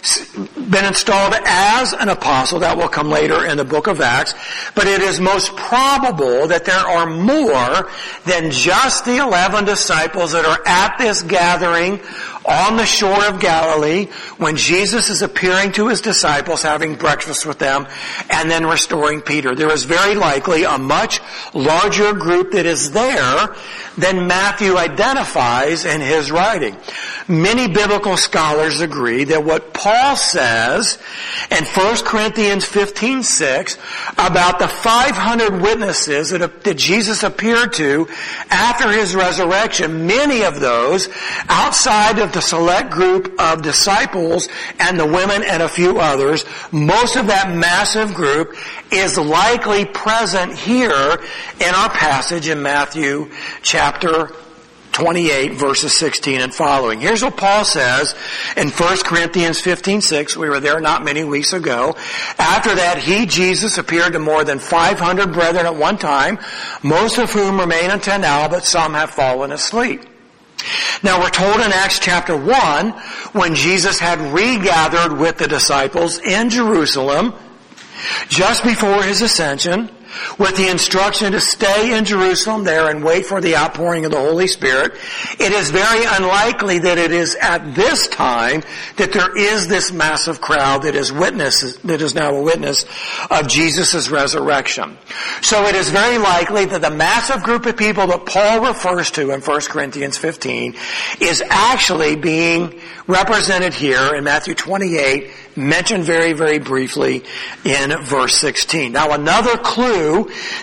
been 0.03 0.85
installed 0.85 1.35
as 1.47 1.93
an 1.93 2.09
apostle. 2.09 2.59
That 2.61 2.77
will 2.77 2.89
come 2.89 3.09
later 3.09 3.47
in 3.47 3.57
the 3.57 3.65
book 3.65 3.87
of 3.87 4.01
Acts. 4.01 4.35
But 4.75 4.87
it 4.87 5.01
is 5.01 5.21
most 5.21 5.55
probable 5.57 6.49
that 6.49 6.65
there 6.65 6.75
are 6.75 7.09
more 7.09 7.89
than 8.25 8.51
just 8.51 9.05
the 9.05 9.19
11 9.19 9.65
disciples 9.65 10.33
that 10.33 10.45
are 10.45 10.61
at 10.67 10.99
this 10.99 11.23
gathering 11.23 12.01
on 12.45 12.77
the 12.77 12.87
shore 12.87 13.25
of 13.27 13.41
Galilee 13.41 14.07
when 14.39 14.57
Jesus 14.57 15.09
is 15.11 15.23
appearing 15.23 15.73
to 15.73 15.89
his 15.89 16.01
disciples, 16.01 16.63
having 16.63 16.95
breakfast 16.97 17.47
with 17.47 17.59
them, 17.59 17.87
and 18.31 18.51
then 18.51 18.67
restoring 18.67 19.21
Peter. 19.21 19.55
There 19.55 19.73
is 19.73 19.85
very 19.85 20.15
likely 20.15 20.65
a 20.65 20.79
much 20.79 21.21
larger 21.55 22.13
group 22.13 22.53
that 22.53 22.67
is 22.67 22.93
there 22.93 23.55
than 23.97 24.27
Matthew 24.27 24.77
identifies 24.77 25.85
in 25.85 26.01
his 26.01 26.31
writing. 26.31 26.77
Many 27.29 27.69
biblical 27.69 28.17
scholars 28.17 28.81
agree 28.81 29.25
that 29.25 29.45
what 29.45 29.73
Paul 29.73 30.17
says 30.17 30.99
in 31.51 31.65
1 31.65 31.97
Corinthians 32.05 32.65
15, 32.65 33.23
6 33.23 33.79
about 34.19 34.59
the 34.59 34.69
500 34.69 35.61
witnesses 35.61 36.31
that, 36.31 36.65
that 36.65 36.77
Jesus 36.77 37.23
appeared 37.23 37.75
to 37.75 38.09
after 38.51 38.91
his 38.91 39.15
resurrection, 39.15 40.07
many 40.07 40.43
of 40.43 40.61
those 40.61 41.09
outside 41.49 42.19
of 42.19 42.32
absent 42.33 42.43
the 42.43 42.43
select 42.43 42.91
group 42.91 43.41
of 43.41 43.63
disciples 43.63 44.49
and 44.79 44.99
the 44.99 45.07
women 45.07 45.43
and 45.43 45.63
a 45.63 45.69
few 45.69 45.99
others, 45.99 46.45
most 46.71 47.17
of 47.17 47.27
that 47.27 47.55
massive 47.55 48.15
group 48.15 48.55
is 48.91 49.19
likely 49.19 49.85
present 49.85 50.55
here 50.55 51.19
in 51.61 51.75
our 51.75 51.91
passage 51.91 52.49
in 52.49 52.63
Matthew 52.63 53.31
chapter 53.63 54.31
28 54.93 55.55
verses 55.55 55.95
16 55.95 56.43
and 56.43 56.55
following. 56.55 57.01
Here's 57.01 57.23
what 57.23 57.39
Paul 57.39 57.65
says 57.65 58.15
in 58.59 58.69
1 58.69 58.99
Corinthians 59.05 59.59
15, 59.59 60.03
6. 60.03 60.37
We 60.37 60.51
were 60.51 60.61
there 60.61 60.81
not 60.81 61.03
many 61.03 61.25
weeks 61.25 61.55
ago. 61.55 61.95
After 62.39 62.75
that, 62.75 62.99
he, 62.99 63.25
Jesus, 63.25 63.79
appeared 63.79 64.13
to 64.13 64.19
more 64.19 64.45
than 64.45 64.59
500 64.59 65.33
brethren 65.33 65.65
at 65.65 65.77
one 65.77 65.97
time, 65.97 66.39
most 66.83 67.17
of 67.17 67.33
whom 67.33 67.59
remain 67.59 67.91
until 67.91 68.19
now, 68.19 68.49
but 68.49 68.65
some 68.65 68.93
have 68.93 69.11
fallen 69.11 69.51
asleep. 69.51 70.03
Now 71.03 71.21
we're 71.21 71.31
told 71.31 71.57
in 71.57 71.73
Acts 71.73 71.99
chapter 71.99 72.37
1, 72.37 72.91
when 73.33 73.55
Jesus 73.55 73.99
had 73.99 74.21
regathered 74.33 75.19
with 75.19 75.39
the 75.39 75.49
disciples 75.49 76.19
in 76.19 76.51
Jerusalem, 76.51 77.35
just 78.29 78.65
before 78.65 79.03
his 79.03 79.23
ascension, 79.23 79.91
with 80.39 80.57
the 80.57 80.71
instruction 80.71 81.33
to 81.33 81.41
stay 81.41 81.97
in 81.97 82.05
Jerusalem 82.05 82.65
there 82.65 82.89
and 82.89 83.05
wait 83.05 83.27
for 83.27 83.41
the 83.41 83.57
outpouring 83.57 84.05
of 84.05 84.13
the 84.13 84.19
Holy 84.19 84.47
Spirit, 84.47 84.93
it 85.39 85.53
is 85.53 85.71
very 85.71 86.05
unlikely 86.07 86.79
that 86.81 86.99
it 86.99 87.13
is 87.13 87.37
at 87.37 87.75
this 87.75 88.09
time 88.09 88.63
that 88.97 89.13
there 89.13 89.37
is 89.37 89.69
this 89.69 89.93
massive 89.93 90.41
crowd 90.41 90.83
that 90.83 90.95
is 90.95 91.13
witness, 91.13 91.77
that 91.79 92.01
is 92.01 92.15
now 92.15 92.35
a 92.35 92.43
witness 92.43 92.85
of 93.31 93.49
Jesus' 93.49 94.09
resurrection. 94.11 94.97
So 95.41 95.67
it 95.67 95.75
is 95.75 95.91
very 95.91 96.19
likely 96.19 96.65
that 96.67 96.81
the 96.81 96.91
massive 96.91 97.43
group 97.43 97.67
of 97.67 97.77
people 97.77 98.07
that 98.09 98.27
Paul 98.27 98.67
refers 98.67 99.11
to 99.13 99.31
in 99.31 99.41
1 99.41 99.61
Corinthians 99.63 100.17
15 100.17 100.75
is 101.21 101.43
actually 101.49 102.17
being 102.17 102.81
represented 103.07 103.75
here 103.75 104.15
in 104.15 104.25
Matthew 104.25 104.55
28 104.55 105.31
mentioned 105.57 106.05
very, 106.05 106.33
very 106.33 106.59
briefly 106.59 107.23
in 107.65 107.91
verse 108.03 108.37
16. 108.37 108.93
Now 108.93 109.13
another 109.13 109.57
clue 109.59 110.02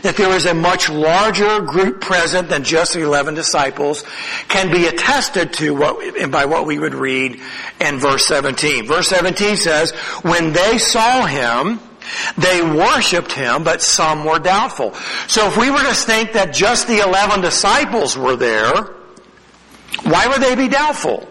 that 0.01 0.15
there 0.17 0.35
is 0.35 0.45
a 0.45 0.53
much 0.53 0.89
larger 0.89 1.61
group 1.61 2.01
present 2.01 2.49
than 2.49 2.63
just 2.63 2.93
the 2.93 3.01
11 3.01 3.33
disciples 3.33 4.03
can 4.47 4.71
be 4.71 4.87
attested 4.87 5.53
to 5.53 5.73
what, 5.73 6.31
by 6.31 6.45
what 6.45 6.65
we 6.65 6.79
would 6.79 6.93
read 6.93 7.39
in 7.79 7.99
verse 7.99 8.25
17. 8.25 8.85
Verse 8.85 9.07
17 9.07 9.55
says, 9.55 9.91
when 10.21 10.53
they 10.53 10.77
saw 10.77 11.25
him, 11.25 11.79
they 12.37 12.61
worshiped 12.61 13.31
him, 13.31 13.63
but 13.63 13.81
some 13.81 14.25
were 14.25 14.39
doubtful. 14.39 14.93
So 15.27 15.47
if 15.47 15.57
we 15.57 15.69
were 15.69 15.83
to 15.83 15.93
think 15.93 16.33
that 16.33 16.53
just 16.53 16.87
the 16.87 16.99
11 16.99 17.41
disciples 17.41 18.17
were 18.17 18.35
there, 18.35 18.95
why 20.03 20.27
would 20.27 20.41
they 20.41 20.55
be 20.55 20.67
doubtful? 20.67 21.27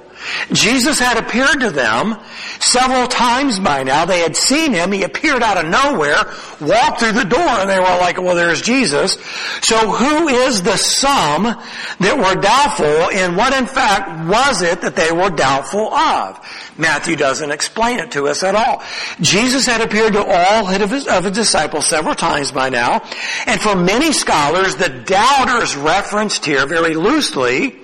Jesus 0.52 0.98
had 0.98 1.16
appeared 1.16 1.60
to 1.60 1.70
them 1.70 2.18
several 2.60 3.06
times 3.08 3.58
by 3.60 3.82
now. 3.82 4.04
They 4.04 4.20
had 4.20 4.36
seen 4.36 4.72
him. 4.72 4.92
He 4.92 5.02
appeared 5.02 5.42
out 5.42 5.62
of 5.62 5.70
nowhere, 5.70 6.24
walked 6.60 7.00
through 7.00 7.12
the 7.12 7.24
door, 7.24 7.40
and 7.40 7.68
they 7.68 7.78
were 7.78 7.84
like, 7.84 8.20
well, 8.20 8.34
there's 8.34 8.62
Jesus. 8.62 9.12
So 9.62 9.90
who 9.90 10.28
is 10.28 10.62
the 10.62 10.76
some 10.76 11.44
that 11.44 12.16
were 12.16 12.40
doubtful, 12.40 12.86
and 12.86 13.36
what 13.36 13.52
in 13.52 13.66
fact 13.66 14.28
was 14.28 14.62
it 14.62 14.80
that 14.82 14.96
they 14.96 15.12
were 15.12 15.30
doubtful 15.30 15.92
of? 15.92 16.40
Matthew 16.78 17.16
doesn't 17.16 17.50
explain 17.50 17.98
it 17.98 18.12
to 18.12 18.28
us 18.28 18.42
at 18.42 18.54
all. 18.54 18.82
Jesus 19.20 19.66
had 19.66 19.80
appeared 19.80 20.12
to 20.12 20.24
all 20.24 20.68
of 20.68 20.90
his, 20.90 21.06
of 21.06 21.24
his 21.24 21.34
disciples 21.34 21.86
several 21.86 22.14
times 22.14 22.52
by 22.52 22.68
now, 22.68 23.02
and 23.46 23.60
for 23.60 23.74
many 23.74 24.12
scholars, 24.12 24.76
the 24.76 24.88
doubters 24.88 25.76
referenced 25.76 26.44
here 26.44 26.66
very 26.66 26.94
loosely 26.94 27.76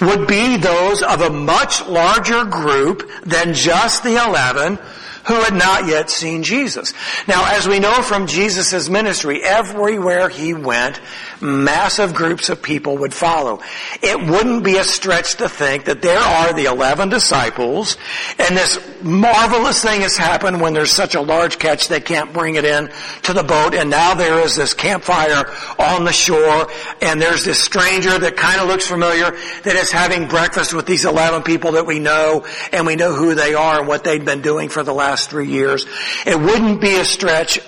would 0.00 0.26
be 0.26 0.56
those 0.56 1.02
of 1.02 1.20
a 1.20 1.30
much 1.30 1.84
larger 1.86 2.44
group 2.44 3.08
than 3.24 3.54
just 3.54 4.02
the 4.02 4.22
eleven 4.22 4.78
who 5.26 5.34
had 5.34 5.54
not 5.54 5.86
yet 5.86 6.08
seen 6.08 6.42
Jesus. 6.42 6.94
Now, 7.26 7.52
as 7.52 7.66
we 7.66 7.80
know 7.80 8.02
from 8.02 8.28
Jesus' 8.28 8.88
ministry, 8.88 9.42
everywhere 9.42 10.28
he 10.28 10.54
went, 10.54 11.00
massive 11.40 12.14
groups 12.14 12.48
of 12.48 12.62
people 12.62 12.98
would 12.98 13.14
follow. 13.14 13.60
It 14.02 14.18
wouldn't 14.18 14.64
be 14.64 14.76
a 14.76 14.84
stretch 14.84 15.36
to 15.36 15.48
think 15.48 15.84
that 15.84 16.02
there 16.02 16.18
are 16.18 16.52
the 16.52 16.64
11 16.64 17.08
disciples, 17.08 17.96
and 18.38 18.56
this 18.56 18.78
marvelous 19.02 19.82
thing 19.82 20.00
has 20.00 20.16
happened 20.16 20.60
when 20.60 20.72
there's 20.72 20.90
such 20.90 21.14
a 21.14 21.20
large 21.20 21.58
catch 21.58 21.88
they 21.88 22.00
can't 22.00 22.32
bring 22.32 22.56
it 22.56 22.64
in 22.64 22.90
to 23.22 23.32
the 23.32 23.42
boat, 23.42 23.74
and 23.74 23.90
now 23.90 24.14
there 24.14 24.40
is 24.40 24.56
this 24.56 24.74
campfire 24.74 25.44
on 25.78 26.04
the 26.04 26.12
shore, 26.12 26.68
and 27.02 27.20
there's 27.20 27.44
this 27.44 27.62
stranger 27.62 28.18
that 28.18 28.36
kind 28.36 28.60
of 28.60 28.68
looks 28.68 28.86
familiar 28.86 29.30
that 29.64 29.74
is 29.76 29.90
having 29.90 30.28
breakfast 30.28 30.74
with 30.74 30.86
these 30.86 31.04
11 31.04 31.42
people 31.42 31.72
that 31.72 31.86
we 31.86 31.98
know, 31.98 32.46
and 32.72 32.86
we 32.86 32.96
know 32.96 33.14
who 33.14 33.34
they 33.34 33.54
are 33.54 33.80
and 33.80 33.88
what 33.88 34.04
they've 34.04 34.24
been 34.24 34.42
doing 34.42 34.68
for 34.68 34.82
the 34.82 34.94
last 34.94 35.30
three 35.30 35.48
years. 35.48 35.86
It 36.26 36.38
wouldn't 36.38 36.80
be 36.80 36.96
a 36.96 37.04
stretch 37.04 37.58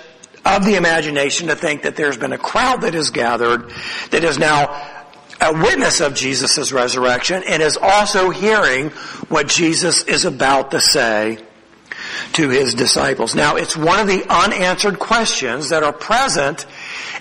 of 0.45 0.65
the 0.65 0.75
imagination 0.75 1.47
to 1.47 1.55
think 1.55 1.83
that 1.83 1.95
there's 1.95 2.17
been 2.17 2.33
a 2.33 2.37
crowd 2.37 2.81
that 2.81 2.93
has 2.93 3.09
gathered 3.09 3.71
that 4.11 4.23
is 4.23 4.37
now 4.39 4.99
a 5.41 5.53
witness 5.53 6.01
of 6.01 6.13
Jesus' 6.15 6.71
resurrection 6.71 7.43
and 7.47 7.61
is 7.61 7.77
also 7.77 8.29
hearing 8.29 8.89
what 9.29 9.47
Jesus 9.47 10.03
is 10.03 10.25
about 10.25 10.71
to 10.71 10.81
say 10.81 11.39
to 12.33 12.49
his 12.49 12.73
disciples. 12.73 13.35
Now, 13.35 13.55
it's 13.55 13.75
one 13.75 13.99
of 13.99 14.07
the 14.07 14.25
unanswered 14.29 14.99
questions 14.99 15.69
that 15.69 15.83
are 15.83 15.93
present 15.93 16.65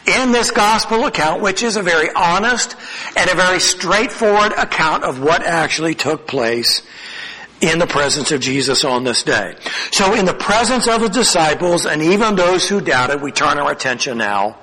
in 0.07 0.33
this 0.33 0.51
gospel 0.51 1.07
account, 1.07 1.43
which 1.43 1.63
is 1.63 1.77
a 1.77 1.83
very 1.83 2.09
honest 2.15 2.77
and 3.17 3.31
a 3.31 3.35
very 3.35 3.61
straightforward 3.61 4.53
account 4.53 5.05
of 5.05 5.21
what 5.21 5.43
actually 5.43 5.95
took 5.95 6.27
place 6.27 6.83
in 7.61 7.79
the 7.79 7.87
presence 7.87 8.31
of 8.33 8.41
Jesus 8.41 8.85
on 8.85 9.05
this 9.05 9.23
day. 9.23 9.57
So 9.91 10.15
in 10.15 10.25
the 10.25 10.35
presence 10.35 10.87
of 10.87 11.01
the 11.01 11.09
disciples 11.09 11.87
and 11.87 12.03
even 12.03 12.37
those 12.37 12.69
who 12.69 12.81
doubted, 12.81 13.21
we 13.21 13.33
turn 13.33 13.59
our 13.59 13.73
attention 13.73 14.19
now 14.19 14.57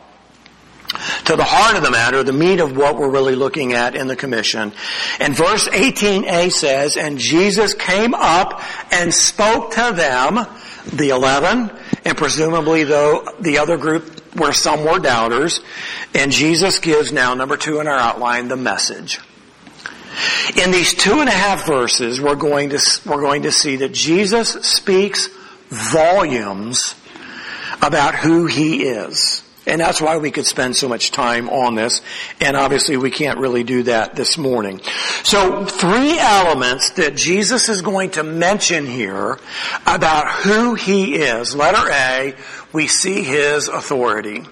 to 1.26 1.36
the 1.36 1.44
heart 1.44 1.76
of 1.76 1.84
the 1.84 1.92
matter, 1.92 2.24
the 2.24 2.34
meat 2.34 2.60
of 2.60 2.78
what 2.78 2.98
we're 2.98 3.10
really 3.10 3.36
looking 3.36 3.74
at 3.74 3.96
in 3.96 4.08
the 4.08 4.16
commission. 4.16 4.72
And 5.20 5.36
verse 5.36 5.68
18a 5.68 6.52
says, 6.52 6.98
And 6.98 7.18
Jesus 7.18 7.74
came 7.74 8.14
up 8.14 8.62
and 8.92 9.14
spoke 9.14 9.72
to 9.72 9.94
them, 9.96 10.48
the 10.94 11.10
eleven, 11.10 11.72
and 12.06 12.18
presumably 12.18 12.84
though 12.84 13.28
the 13.40 13.58
other 13.58 13.78
group 13.78 14.22
where 14.36 14.54
some 14.54 14.84
were 14.84 15.00
doubters, 15.00 15.62
and 16.14 16.32
Jesus 16.32 16.80
gives 16.80 17.12
now, 17.12 17.34
number 17.34 17.58
two 17.58 17.80
in 17.80 17.88
our 17.88 17.98
outline, 17.98 18.48
the 18.48 18.58
message. 18.58 19.20
In 20.58 20.72
these 20.72 20.94
two 20.94 21.20
and 21.20 21.30
a 21.30 21.34
half 21.34 21.66
verses, 21.66 22.22
we're 22.22 22.36
going 22.36 22.70
to, 22.70 22.80
we're 23.06 23.22
going 23.22 23.44
to 23.44 23.52
see 23.52 23.78
that 23.78 23.94
Jesus 23.94 24.50
speaks 24.50 25.30
volumes 25.70 26.96
about 27.82 28.16
who 28.16 28.46
he 28.46 28.84
is. 28.84 29.44
And 29.68 29.82
that's 29.82 30.00
why 30.00 30.18
we 30.18 30.30
could 30.30 30.46
spend 30.46 30.76
so 30.76 30.88
much 30.88 31.12
time 31.12 31.50
on 31.50 31.76
this. 31.76 32.02
And 32.40 32.56
obviously 32.56 32.98
we 32.98 33.10
can't 33.10 33.40
really 33.40 33.64
do 33.64 33.84
that 33.84 34.16
this 34.16 34.38
morning. 34.38 34.80
So 35.24 35.66
three 35.66 36.20
elements 36.20 36.92
that 36.92 37.16
Jesus 37.16 37.68
is 37.68 37.82
going 37.82 38.12
to 38.12 38.24
mention 38.24 38.86
here 38.86 39.40
about 39.88 40.28
who 40.32 40.76
he 40.76 41.16
is. 41.16 41.56
Letter 41.56 41.90
A, 41.92 42.36
we 42.74 42.88
see 42.88 43.24
his 43.24 43.68
authority. 43.68 44.46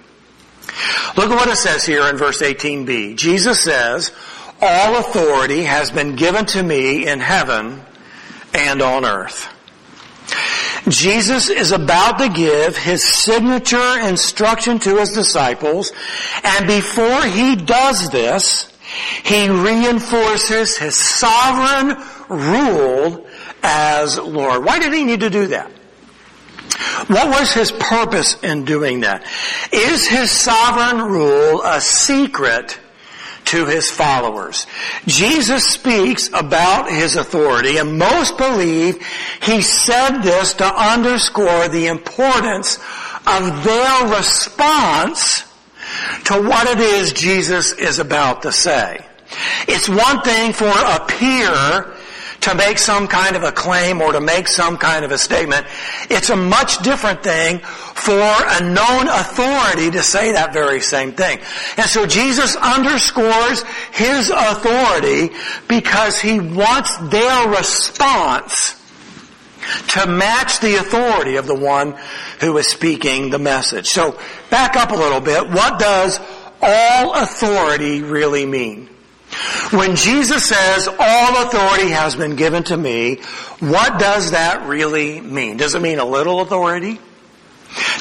Look 1.16 1.30
at 1.30 1.36
what 1.36 1.50
it 1.50 1.58
says 1.58 1.86
here 1.86 2.08
in 2.08 2.18
verse 2.18 2.42
18b. 2.42 3.16
Jesus 3.16 3.62
says, 3.62 4.12
all 4.64 4.98
authority 4.98 5.64
has 5.64 5.92
been 5.92 6.16
given 6.16 6.46
to 6.46 6.64
me 6.64 7.08
in 7.08 7.20
heaven 7.20 7.82
and 8.54 8.82
on 8.82 9.04
earth. 9.04 9.50
Jesus 10.88 11.50
is 11.50 11.72
about 11.72 12.20
to 12.20 12.30
give 12.30 12.78
his 12.78 13.04
signature 13.04 14.00
instruction 14.00 14.80
to 14.80 14.98
his 14.98 15.12
disciples, 15.12 15.92
and 16.44 16.68
before 16.68 17.22
he 17.24 17.56
does 17.56 18.10
this, 18.10 18.70
he 19.24 19.50
reinforces 19.50 20.78
his 20.78 20.96
sovereign 20.96 21.98
rule 22.30 23.26
as 23.64 24.18
Lord. 24.18 24.66
Why 24.66 24.80
did 24.80 24.94
he 24.94 25.04
need 25.04 25.22
to 25.22 25.30
do 25.30 25.48
that? 25.48 25.72
What 27.08 27.30
was 27.30 27.54
his 27.54 27.72
purpose 27.72 28.42
in 28.44 28.66
doing 28.66 29.02
that? 29.02 29.26
Is 29.72 30.08
his 30.08 30.32
sovereign 30.32 31.12
rule 31.12 31.62
a 31.64 31.80
secret 31.80 32.80
to 33.54 33.68
his 33.68 33.90
followers. 33.92 34.66
Jesus 35.06 35.64
speaks 35.68 36.28
about 36.34 36.90
his 36.90 37.16
authority 37.16 37.78
and 37.78 38.00
most 38.00 38.36
believe 38.36 38.98
he 39.44 39.62
said 39.62 40.22
this 40.22 40.56
to 40.56 40.66
underscore 40.66 41.68
the 41.68 41.86
importance 41.86 42.80
of 43.28 43.64
their 43.64 44.08
response 44.08 45.44
to 46.26 46.42
what 46.42 46.68
it 46.68 46.80
is 46.80 47.14
Jesus 47.14 47.74
is 47.74 48.00
about 48.00 48.42
to 48.42 48.52
say. 48.52 49.06
It's 49.68 49.88
one 49.88 50.22
thing 50.24 50.54
for 50.54 50.66
a 50.66 51.06
peer 51.08 51.93
to 52.44 52.56
make 52.56 52.78
some 52.78 53.08
kind 53.08 53.36
of 53.36 53.44
a 53.44 53.52
claim 53.52 54.02
or 54.02 54.12
to 54.12 54.20
make 54.20 54.48
some 54.48 54.78
kind 54.78 55.06
of 55.06 55.12
a 55.12 55.18
statement. 55.18 55.66
It's 56.10 56.30
a 56.30 56.36
much 56.36 56.80
different 56.80 57.24
thing 57.24 57.60
for 57.60 58.12
a 58.12 58.62
known 58.62 59.08
authority 59.08 59.92
to 59.92 60.04
say 60.04 60.34
that 60.34 60.52
very 60.52 60.82
same 60.82 61.14
thing. 61.14 61.40
And 61.78 61.86
so 61.86 62.06
Jesus 62.06 62.56
underscores 62.58 63.64
his 63.94 64.30
authority 64.30 65.30
because 65.70 66.20
he 66.20 66.40
wants 66.40 66.98
their 66.98 67.50
response 67.50 68.80
to 69.94 70.06
match 70.06 70.60
the 70.60 70.76
authority 70.76 71.38
of 71.38 71.48
the 71.48 71.56
one 71.56 71.96
who 72.42 72.58
is 72.58 72.68
speaking 72.68 73.30
the 73.30 73.40
message. 73.40 73.88
So 73.88 74.20
back 74.50 74.76
up 74.76 74.92
a 74.92 74.96
little 74.96 75.22
bit. 75.22 75.50
What 75.50 75.80
does 75.80 76.20
all 76.62 77.14
authority 77.14 78.02
really 78.02 78.46
mean? 78.46 78.90
When 79.72 79.96
Jesus 79.96 80.46
says, 80.46 80.88
all 80.88 81.44
authority 81.44 81.90
has 81.90 82.16
been 82.16 82.36
given 82.36 82.64
to 82.66 82.78
me, 82.78 83.16
what 83.60 84.00
does 84.00 84.32
that 84.32 84.68
really 84.68 85.20
mean? 85.22 85.58
Does 85.58 85.76
it 85.76 85.82
mean 85.82 86.00
a 86.00 86.06
little 86.06 86.42
authority? 86.42 87.00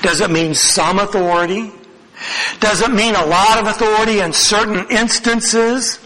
Does 0.02 0.20
it 0.20 0.30
mean 0.30 0.54
some 0.54 0.98
authority? 0.98 1.72
Does 2.60 2.82
it 2.82 2.92
mean 2.92 3.14
a 3.14 3.24
lot 3.24 3.58
of 3.58 3.66
authority 3.66 4.20
in 4.20 4.32
certain 4.32 4.90
instances? 4.90 5.98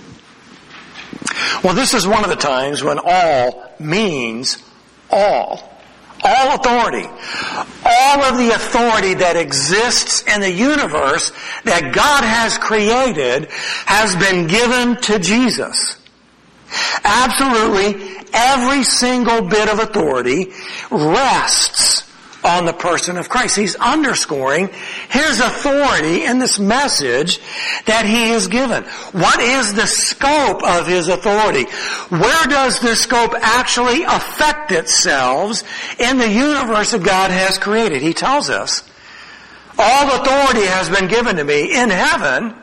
Well, 1.62 1.74
this 1.74 1.94
is 1.94 2.06
one 2.06 2.24
of 2.24 2.30
the 2.30 2.36
times 2.36 2.82
when 2.82 2.98
all 3.02 3.74
means 3.78 4.62
all. 5.10 5.75
All 6.26 6.56
authority. 6.56 7.06
All 7.84 8.24
of 8.24 8.36
the 8.36 8.50
authority 8.52 9.14
that 9.14 9.36
exists 9.36 10.24
in 10.26 10.40
the 10.40 10.50
universe 10.50 11.30
that 11.64 11.94
God 11.94 12.24
has 12.24 12.58
created 12.58 13.48
has 13.86 14.16
been 14.16 14.48
given 14.48 15.00
to 15.02 15.20
Jesus. 15.20 15.96
Absolutely 17.04 18.16
every 18.32 18.82
single 18.82 19.42
bit 19.42 19.68
of 19.68 19.78
authority 19.78 20.52
rests 20.90 21.95
on 22.46 22.64
the 22.64 22.72
person 22.72 23.16
of 23.18 23.28
Christ. 23.28 23.56
He's 23.56 23.76
underscoring 23.76 24.70
his 25.10 25.40
authority 25.40 26.24
in 26.24 26.38
this 26.38 26.58
message 26.58 27.40
that 27.86 28.06
he 28.06 28.30
has 28.30 28.46
given. 28.46 28.84
What 29.12 29.40
is 29.40 29.74
the 29.74 29.86
scope 29.86 30.62
of 30.62 30.86
his 30.86 31.08
authority? 31.08 31.64
Where 32.08 32.46
does 32.46 32.80
this 32.80 33.00
scope 33.00 33.34
actually 33.34 34.04
affect 34.04 34.72
itself 34.72 35.62
in 36.00 36.18
the 36.18 36.30
universe 36.30 36.92
that 36.92 37.02
God 37.02 37.30
has 37.30 37.58
created? 37.58 38.00
He 38.00 38.14
tells 38.14 38.48
us, 38.48 38.82
all 39.78 40.20
authority 40.20 40.66
has 40.66 40.88
been 40.88 41.08
given 41.08 41.36
to 41.36 41.44
me 41.44 41.76
in 41.76 41.90
heaven 41.90 42.54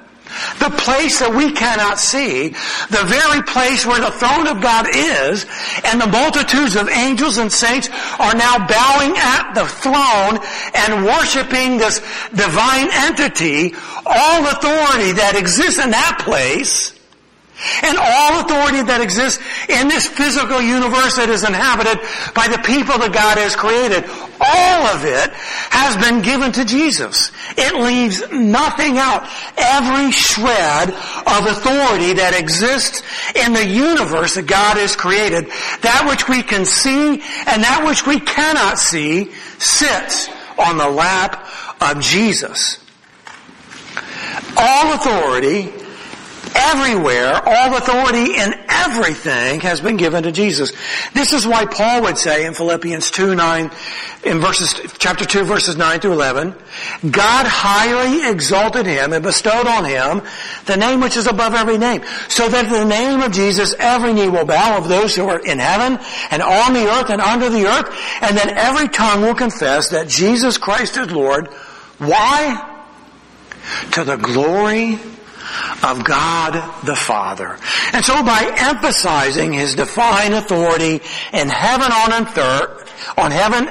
the 0.60 0.72
place 0.78 1.20
that 1.20 1.34
we 1.34 1.52
cannot 1.52 2.00
see, 2.00 2.50
the 2.90 3.06
very 3.06 3.42
place 3.44 3.86
where 3.86 4.00
the 4.00 4.12
throne 4.12 4.48
of 4.48 4.62
God 4.62 4.88
is, 4.90 5.46
and 5.86 6.00
the 6.00 6.08
multitudes 6.08 6.76
of 6.76 6.90
angels 6.90 7.38
and 7.38 7.52
saints 7.52 7.90
are 8.20 8.36
now 8.36 8.58
bowing 8.66 9.14
at 9.18 9.54
the 9.54 9.66
throne 9.66 10.40
and 10.74 11.06
worshiping 11.06 11.78
this 11.78 12.00
divine 12.34 12.90
entity, 12.92 13.74
all 14.06 14.48
authority 14.48 15.12
that 15.14 15.36
exists 15.38 15.84
in 15.84 15.92
that 15.92 16.20
place 16.24 16.94
and 17.84 17.98
all 17.98 18.42
authority 18.42 18.82
that 18.84 19.02
exists 19.02 19.42
in 19.70 19.88
this 19.88 20.08
physical 20.08 20.62
universe 20.62 21.16
that 21.18 21.30
is 21.30 21.44
inhabited 21.44 22.00
by 22.34 22.48
the 22.48 22.60
people 22.64 22.98
that 23.00 23.14
God 23.14 23.38
has 23.38 23.56
created, 23.56 24.04
all 24.40 24.82
of 24.92 25.06
it 25.06 25.32
has 25.72 25.96
been 25.98 26.22
given 26.22 26.52
to 26.54 26.66
Jesus. 26.66 27.32
It 27.58 27.76
leaves 27.76 28.24
nothing 28.32 28.98
out. 28.98 29.28
Every 29.58 30.12
shred 30.12 30.90
of 30.90 31.42
authority 31.48 32.14
that 32.20 32.36
exists 32.38 33.04
in 33.36 33.54
the 33.54 33.66
universe 33.66 34.36
that 34.36 34.48
God 34.48 34.78
has 34.78 34.96
created, 34.96 35.48
that 35.82 36.06
which 36.10 36.28
we 36.28 36.44
can 36.44 36.66
see 36.66 37.22
and 37.48 37.64
that 37.64 37.84
which 37.86 38.06
we 38.06 38.20
cannot 38.20 38.78
see, 38.78 39.32
sits 39.60 40.30
on 40.58 40.78
the 40.78 40.90
lap 40.90 41.48
of 41.82 42.02
Jesus. 42.02 42.80
All 44.58 44.94
authority 44.94 45.72
everywhere, 46.56 47.42
all 47.46 47.78
authority 47.78 48.36
in 48.36 48.54
everything 48.68 49.60
has 49.62 49.82
been 49.82 49.98
given 49.98 50.24
to 50.24 50.32
Jesus. 50.32 50.72
This 51.14 51.34
is 51.34 51.48
why 51.48 51.66
Paul 51.66 52.04
would 52.04 52.18
say 52.18 52.46
in 52.46 52.54
Philippians 52.54 53.12
2, 53.12 53.36
9, 53.36 53.72
in 54.26 54.40
verses, 54.40 54.74
chapter 54.98 55.26
2 55.26 55.44
verses 55.44 55.76
9 55.78 56.00
through 56.00 56.14
11, 56.14 56.56
God 57.10 57.46
highly 57.46 58.30
exalted 58.30 58.86
him 58.86 59.14
and 59.14 59.24
bestowed 59.24 59.68
on 59.68 59.86
him 59.86 60.22
the 60.66 60.78
name 60.78 61.02
which 61.02 61.18
is 61.18 61.28
above 61.28 61.54
every 61.54 61.78
name, 61.78 62.04
so 62.30 62.48
that 62.50 62.70
the 62.70 62.86
name 62.86 63.22
of 63.22 63.32
Jesus 63.32 63.76
every 63.80 64.14
knee 64.14 64.30
will 64.30 64.46
bow 64.46 64.78
of 64.78 64.88
those 64.88 65.16
who 65.16 65.28
are 65.28 65.40
in 65.40 65.60
heaven 65.60 66.00
and 66.32 66.42
on 66.42 66.74
the 66.74 66.88
earth 66.88 67.10
and 67.10 67.22
under 67.22 67.50
the 67.50 67.66
earth, 67.66 67.94
and 68.22 68.38
then 68.38 68.50
every 68.52 68.88
tongue 68.88 69.22
will 69.22 69.36
confess 69.36 69.90
that 69.90 70.08
Jesus 70.08 70.58
Christ 70.58 70.98
is 70.98 71.12
Lord. 71.12 71.48
Why? 71.98 72.70
To 73.94 74.04
the 74.04 74.18
glory 74.18 75.00
of 75.84 76.04
God 76.04 76.54
the 76.86 76.96
Father. 76.96 77.58
And 77.94 78.04
so 78.04 78.24
by 78.24 78.54
emphasizing 78.58 79.54
His 79.54 79.76
divine 79.76 80.34
authority 80.34 81.02
in 81.34 81.50
heaven 81.50 81.92
on 81.92 82.12
earth, 82.12 83.18
on 83.18 83.32
heaven, 83.32 83.68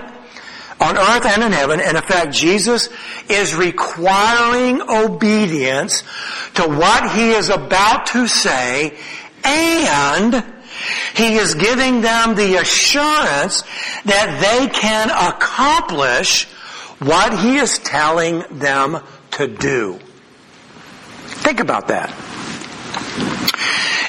on 0.80 0.98
earth 0.98 1.26
and 1.26 1.42
in 1.44 1.52
heaven, 1.52 1.80
in 1.80 1.96
effect, 1.96 2.32
Jesus 2.32 2.88
is 3.28 3.54
requiring 3.54 4.82
obedience 4.82 6.02
to 6.54 6.68
what 6.68 7.12
He 7.12 7.30
is 7.30 7.50
about 7.50 8.06
to 8.06 8.26
say 8.26 8.98
and 9.44 10.44
he 11.14 11.34
is 11.34 11.54
giving 11.54 12.00
them 12.00 12.34
the 12.34 12.56
assurance 12.56 13.62
that 14.04 14.38
they 14.40 14.68
can 14.68 15.10
accomplish 15.10 16.46
what 16.98 17.38
He 17.38 17.56
is 17.56 17.78
telling 17.78 18.44
them 18.50 19.00
to 19.32 19.46
do. 19.46 19.98
Think 21.40 21.60
about 21.60 21.88
that. 21.88 22.10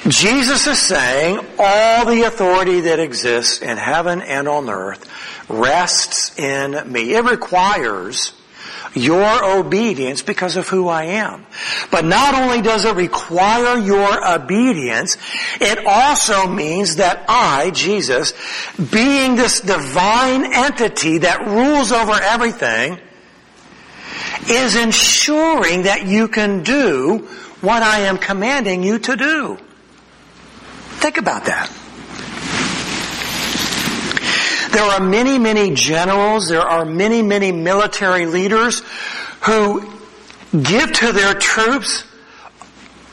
Jesus 0.08 0.68
is 0.68 0.80
saying 0.80 1.40
all 1.58 2.06
the 2.06 2.24
authority 2.24 2.82
that 2.82 3.00
exists 3.00 3.62
in 3.62 3.78
heaven 3.78 4.22
and 4.22 4.48
on 4.50 4.70
earth 4.70 5.10
rests 5.50 6.38
in 6.38 6.92
me. 6.92 7.14
It 7.14 7.24
requires 7.24 8.34
your 8.96 9.60
obedience 9.60 10.22
because 10.22 10.58
of 10.58 10.68
who 10.68 10.88
I 10.88 11.06
am. 11.06 11.46
But 11.90 12.06
not 12.06 12.36
only 12.36 12.62
does 12.62 12.86
it 12.86 12.96
require 12.96 13.78
your 13.78 14.36
obedience, 14.36 15.18
it 15.60 15.86
also 15.86 16.48
means 16.48 16.98
that 16.98 17.26
I, 17.28 17.72
Jesus, 17.72 18.34
being 18.92 19.36
this 19.36 19.62
divine 19.62 20.54
entity 20.54 21.20
that 21.20 21.48
rules 21.48 21.92
over 21.92 22.14
everything, 22.14 23.00
is 24.50 24.76
ensuring 24.76 25.84
that 25.84 26.06
you 26.06 26.28
can 26.28 26.64
do 26.64 27.28
what 27.62 27.84
I 27.84 28.02
am 28.02 28.18
commanding 28.18 28.84
you 28.84 29.00
to 29.00 29.16
do. 29.16 29.58
Think 31.00 31.18
about 31.18 31.46
that. 31.46 31.70
There 34.72 34.84
are 34.84 35.00
many, 35.00 35.38
many 35.38 35.74
generals, 35.76 36.50
there 36.50 36.62
are 36.62 36.84
many, 36.84 37.22
many 37.22 37.52
military 37.52 38.26
leaders 38.26 38.82
who 39.42 39.82
give 40.52 40.92
to 40.94 41.12
their 41.12 41.34
troops 41.36 42.06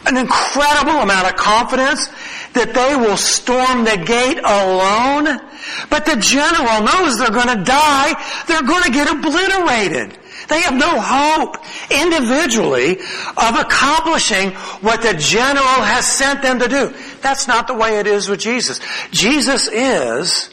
an 0.07 0.17
incredible 0.17 1.01
amount 1.01 1.29
of 1.29 1.37
confidence 1.37 2.09
that 2.55 2.73
they 2.75 2.97
will 2.97 3.17
storm 3.17 3.85
the 3.85 4.03
gate 4.05 4.39
alone. 4.39 5.39
But 5.91 6.07
the 6.07 6.17
general 6.17 6.83
knows 6.83 7.19
they're 7.19 7.31
going 7.31 7.59
to 7.59 7.65
die. 7.65 8.15
They're 8.47 8.63
going 8.63 8.85
to 8.85 8.91
get 8.91 9.11
obliterated. 9.11 10.19
They 10.51 10.61
have 10.63 10.75
no 10.75 11.01
hope 11.01 11.57
individually 11.91 12.99
of 13.37 13.57
accomplishing 13.57 14.51
what 14.83 15.01
the 15.01 15.15
general 15.15 15.83
has 15.83 16.05
sent 16.05 16.43
them 16.43 16.59
to 16.59 16.69
do. 16.69 16.95
That's 17.23 17.47
not 17.49 17.69
the 17.69 17.75
way 17.75 17.99
it 18.01 18.07
is 18.07 18.29
with 18.29 18.41
Jesus. 18.41 18.81
Jesus 19.13 19.69
is 19.69 20.51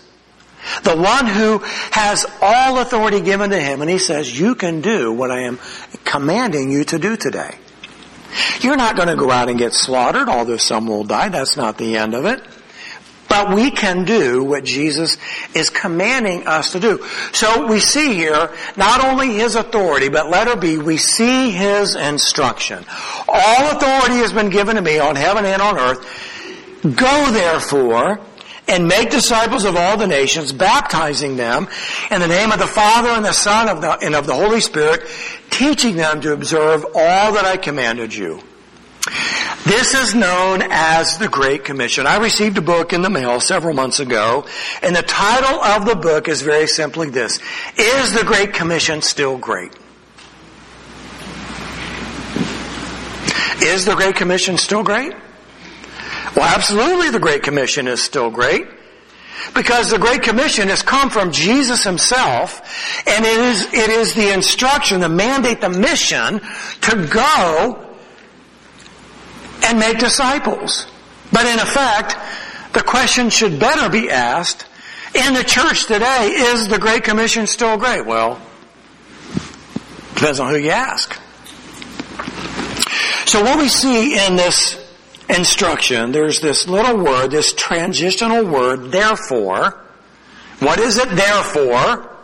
the 0.84 0.96
one 0.96 1.26
who 1.26 1.60
has 1.92 2.26
all 2.42 2.80
authority 2.80 3.22
given 3.22 3.50
to 3.50 3.60
him 3.60 3.82
and 3.82 3.90
he 3.90 3.98
says, 3.98 4.40
you 4.40 4.56
can 4.56 4.82
do 4.82 5.12
what 5.12 5.32
I 5.32 5.42
am 5.42 5.60
commanding 6.06 6.72
you 6.72 6.84
to 6.86 7.00
do 7.00 7.18
today. 7.18 7.56
You're 8.60 8.78
not 8.78 8.96
going 8.96 9.08
to 9.08 9.16
go 9.16 9.32
out 9.32 9.50
and 9.50 9.58
get 9.58 9.74
slaughtered, 9.74 10.30
although 10.30 10.58
some 10.58 10.86
will 10.88 11.06
die. 11.06 11.30
That's 11.30 11.58
not 11.58 11.78
the 11.78 11.98
end 11.98 12.14
of 12.14 12.26
it. 12.26 12.44
But 13.30 13.54
we 13.54 13.72
can 13.72 14.06
do 14.06 14.44
what 14.44 14.64
Jesus 14.64 15.18
is 15.54 15.70
commanding 15.70 16.48
us 16.48 16.72
to 16.72 16.80
do. 16.80 17.06
So 17.34 17.68
we 17.68 17.80
see 17.80 18.14
here 18.14 18.52
not 18.78 19.04
only 19.04 19.34
His 19.34 19.56
authority, 19.56 20.10
but 20.10 20.30
letter 20.30 20.56
B, 20.56 20.78
we 20.78 20.98
see 20.98 21.52
His 21.52 21.96
instruction. 21.96 22.86
All 23.28 23.72
authority 23.72 24.18
has 24.18 24.32
been 24.32 24.50
given 24.50 24.76
to 24.78 24.82
me 24.82 25.00
on 25.00 25.16
heaven 25.16 25.46
and 25.46 25.62
on 25.62 25.78
earth. 25.78 26.06
Go 26.84 27.32
therefore 27.32 28.20
and 28.70 28.88
make 28.88 29.10
disciples 29.10 29.64
of 29.64 29.76
all 29.76 29.98
the 29.98 30.08
nations, 30.08 30.52
baptizing 30.52 31.38
them 31.38 31.68
in 32.12 32.20
the 32.22 32.28
name 32.28 32.52
of 32.52 32.60
the 32.60 32.68
Father 32.68 33.10
and 33.10 33.24
the 33.24 33.32
Son 33.32 33.70
and 34.02 34.16
of 34.16 34.28
the 34.28 34.34
Holy 34.34 34.62
Spirit, 34.62 35.08
teaching 35.50 35.96
them 35.96 36.22
to 36.22 36.34
observe 36.34 36.86
all 36.86 37.34
that 37.34 37.46
I 37.46 37.58
commanded 37.58 38.14
you. 38.14 38.42
This 39.66 39.94
is 39.94 40.16
known 40.16 40.62
as 40.64 41.18
the 41.18 41.28
Great 41.28 41.66
Commission. 41.66 42.08
I 42.08 42.18
received 42.18 42.58
a 42.58 42.62
book 42.62 42.94
in 42.94 43.02
the 43.02 43.10
mail 43.10 43.40
several 43.42 43.74
months 43.74 44.00
ago, 44.00 44.46
and 44.82 44.96
the 44.96 45.02
title 45.02 45.62
of 45.62 45.86
the 45.86 45.96
book 45.96 46.28
is 46.28 46.42
very 46.42 46.68
simply 46.68 47.10
this. 47.10 47.40
Is 47.78 48.14
the 48.14 48.24
Great 48.24 48.54
Commission 48.54 49.02
still 49.02 49.38
great? 49.38 49.74
Is 53.62 53.86
the 53.86 53.96
Great 53.96 54.16
Commission 54.16 54.58
still 54.58 54.84
great? 54.84 55.14
Well, 56.36 56.46
absolutely 56.46 57.10
the 57.10 57.20
Great 57.20 57.44
Commission 57.44 57.88
is 57.88 58.02
still 58.02 58.30
great. 58.30 58.68
Because 59.56 59.90
the 59.90 60.00
Great 60.00 60.22
Commission 60.22 60.68
has 60.68 60.82
come 60.82 61.10
from 61.10 61.32
Jesus 61.32 61.84
Himself, 61.84 62.62
and 63.08 63.26
it 63.26 63.40
is, 63.40 63.74
it 63.74 63.90
is 63.90 64.14
the 64.14 64.34
instruction, 64.34 65.00
the 65.00 65.10
mandate, 65.10 65.62
the 65.62 65.70
mission 65.70 66.40
to 66.82 67.08
go 67.08 67.87
and 69.64 69.80
make 69.80 70.00
disciples. 70.00 70.88
But 71.32 71.46
in 71.46 71.60
effect, 71.60 72.16
the 72.74 72.82
question 72.82 73.30
should 73.30 73.60
better 73.60 73.90
be 73.90 74.10
asked, 74.10 74.66
in 75.16 75.34
the 75.34 75.44
church 75.44 75.86
today, 75.86 76.28
is 76.28 76.68
the 76.68 76.78
Great 76.78 77.04
Commission 77.04 77.48
still 77.48 77.78
great? 77.78 78.06
Well, 78.06 78.40
depends 80.14 80.40
on 80.40 80.52
who 80.52 80.60
you 80.60 80.70
ask. 80.70 81.20
So 83.26 83.44
what 83.44 83.58
we 83.58 83.68
see 83.68 84.18
in 84.26 84.36
this 84.36 84.84
instruction, 85.30 86.12
there's 86.12 86.40
this 86.40 86.68
little 86.68 86.98
word, 86.98 87.32
this 87.32 87.54
transitional 87.54 88.46
word, 88.46 88.92
therefore. 88.92 89.82
What 90.60 90.80
is 90.80 90.98
it 90.98 91.10
therefore? 91.10 92.16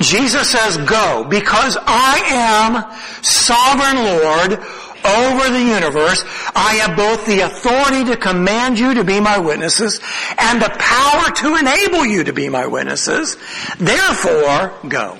Jesus 0.00 0.50
says, 0.50 0.78
go, 0.78 1.26
because 1.28 1.76
I 1.80 2.22
am 2.30 3.22
sovereign 3.22 3.96
Lord 4.04 4.64
over 5.04 5.50
the 5.50 5.62
universe. 5.62 6.24
I 6.54 6.80
have 6.82 6.96
both 6.96 7.26
the 7.26 7.40
authority 7.40 8.04
to 8.10 8.16
command 8.16 8.78
you 8.78 8.94
to 8.94 9.04
be 9.04 9.20
my 9.20 9.38
witnesses 9.38 10.00
and 10.38 10.60
the 10.60 10.70
power 10.78 11.30
to 11.30 11.56
enable 11.56 12.06
you 12.06 12.24
to 12.24 12.32
be 12.32 12.48
my 12.48 12.66
witnesses. 12.66 13.36
Therefore, 13.78 14.74
go. 14.88 15.18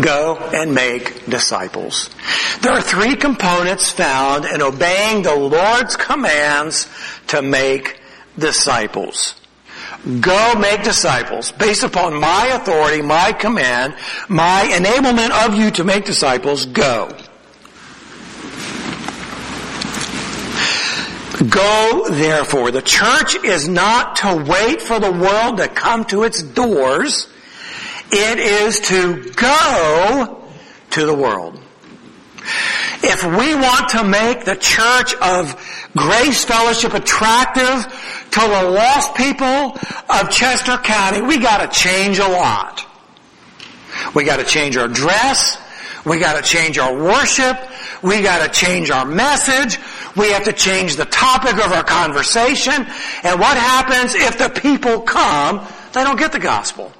Go 0.00 0.36
and 0.54 0.74
make 0.74 1.26
disciples. 1.26 2.10
There 2.60 2.72
are 2.72 2.80
three 2.80 3.16
components 3.16 3.90
found 3.90 4.44
in 4.44 4.62
obeying 4.62 5.22
the 5.22 5.34
Lord's 5.34 5.96
commands 5.96 6.88
to 7.28 7.42
make 7.42 8.00
disciples. 8.38 9.34
Go 10.20 10.54
make 10.54 10.84
disciples 10.84 11.50
based 11.52 11.82
upon 11.82 12.18
my 12.20 12.46
authority, 12.52 13.02
my 13.02 13.32
command, 13.32 13.94
my 14.28 14.68
enablement 14.72 15.30
of 15.46 15.58
you 15.58 15.70
to 15.72 15.84
make 15.84 16.04
disciples. 16.04 16.66
Go. 16.66 17.14
Go 21.48 22.08
therefore. 22.10 22.70
The 22.70 22.82
church 22.82 23.36
is 23.44 23.68
not 23.68 24.16
to 24.16 24.44
wait 24.48 24.82
for 24.82 24.98
the 24.98 25.12
world 25.12 25.58
to 25.58 25.68
come 25.68 26.04
to 26.06 26.24
its 26.24 26.42
doors. 26.42 27.28
It 28.10 28.38
is 28.38 28.80
to 28.80 29.30
go 29.32 30.44
to 30.90 31.06
the 31.06 31.14
world. 31.14 31.60
If 33.02 33.24
we 33.24 33.54
want 33.54 33.90
to 33.90 34.04
make 34.04 34.44
the 34.44 34.56
church 34.56 35.14
of 35.14 35.54
Grace 35.96 36.44
Fellowship 36.44 36.94
attractive 36.94 37.84
to 38.30 38.40
the 38.40 38.70
lost 38.70 39.14
people 39.14 39.76
of 40.08 40.30
Chester 40.30 40.76
County, 40.78 41.20
we 41.22 41.38
gotta 41.38 41.68
change 41.68 42.18
a 42.18 42.28
lot. 42.28 42.84
We 44.14 44.24
gotta 44.24 44.44
change 44.44 44.76
our 44.76 44.88
dress. 44.88 45.58
We 46.04 46.18
gotta 46.18 46.42
change 46.42 46.78
our 46.78 46.94
worship. 46.94 47.56
We 48.02 48.22
gotta 48.22 48.50
change 48.50 48.90
our 48.90 49.04
message. 49.04 49.78
We 50.18 50.32
have 50.32 50.44
to 50.44 50.52
change 50.52 50.96
the 50.96 51.04
topic 51.04 51.54
of 51.54 51.72
our 51.72 51.84
conversation. 51.84 52.86
And 53.22 53.40
what 53.40 53.56
happens 53.56 54.14
if 54.14 54.38
the 54.38 54.48
people 54.48 55.00
come, 55.02 55.66
they 55.92 56.04
don't 56.04 56.18
get 56.18 56.32
the 56.32 56.40
gospel. 56.40 56.92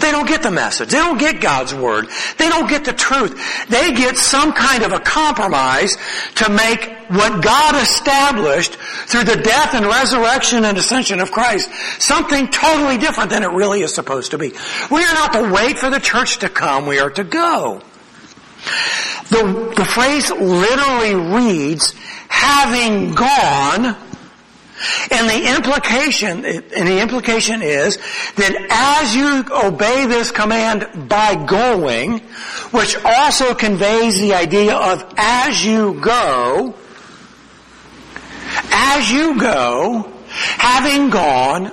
They 0.00 0.12
don't 0.12 0.26
get 0.26 0.42
the 0.42 0.50
message. 0.50 0.88
They 0.90 0.98
don't 0.98 1.18
get 1.18 1.40
God's 1.40 1.74
Word. 1.74 2.08
They 2.38 2.48
don't 2.48 2.68
get 2.68 2.84
the 2.84 2.92
truth. 2.92 3.68
They 3.68 3.92
get 3.92 4.16
some 4.16 4.52
kind 4.52 4.82
of 4.82 4.92
a 4.92 5.00
compromise 5.00 5.96
to 6.36 6.50
make 6.50 6.90
what 7.08 7.42
God 7.42 7.74
established 7.74 8.76
through 8.76 9.24
the 9.24 9.36
death 9.36 9.74
and 9.74 9.84
resurrection 9.84 10.64
and 10.64 10.78
ascension 10.78 11.20
of 11.20 11.30
Christ 11.30 11.70
something 11.98 12.48
totally 12.48 12.98
different 12.98 13.30
than 13.30 13.42
it 13.42 13.50
really 13.50 13.82
is 13.82 13.94
supposed 13.94 14.30
to 14.30 14.38
be. 14.38 14.52
We 14.90 15.04
are 15.04 15.14
not 15.14 15.32
to 15.34 15.52
wait 15.52 15.78
for 15.78 15.90
the 15.90 16.00
church 16.00 16.38
to 16.38 16.48
come. 16.48 16.86
We 16.86 16.98
are 16.98 17.10
to 17.10 17.24
go. 17.24 17.82
The, 19.30 19.72
the 19.76 19.84
phrase 19.84 20.30
literally 20.30 21.14
reads, 21.14 21.94
having 22.28 23.14
gone, 23.14 23.96
and 25.10 25.28
the 25.28 25.54
implication, 25.54 26.44
and 26.44 26.88
the 26.88 27.00
implication 27.00 27.62
is 27.62 27.98
that 28.36 28.66
as 28.70 29.14
you 29.14 29.44
obey 29.66 30.06
this 30.06 30.30
command 30.30 31.08
by 31.08 31.34
going, 31.44 32.20
which 32.70 32.96
also 33.04 33.54
conveys 33.54 34.18
the 34.20 34.34
idea 34.34 34.74
of 34.74 35.04
as 35.18 35.64
you 35.64 36.00
go, 36.00 36.74
as 38.70 39.10
you 39.10 39.38
go, 39.38 40.10
having 40.28 41.10
gone, 41.10 41.72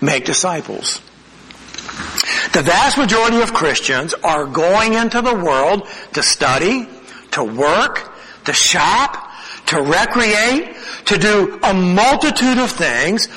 make 0.00 0.24
disciples. 0.24 1.00
The 2.52 2.62
vast 2.62 2.98
majority 2.98 3.40
of 3.42 3.54
Christians 3.54 4.12
are 4.24 4.44
going 4.44 4.94
into 4.94 5.22
the 5.22 5.34
world 5.34 5.86
to 6.14 6.22
study, 6.22 6.88
to 7.30 7.44
work, 7.44 8.12
to 8.44 8.52
shop, 8.52 9.30
to 9.66 9.80
recreate, 9.80 10.74
to 11.06 11.16
do 11.16 11.60
a 11.62 11.72
multitude 11.72 12.58
of 12.58 12.70
things. 12.70 13.28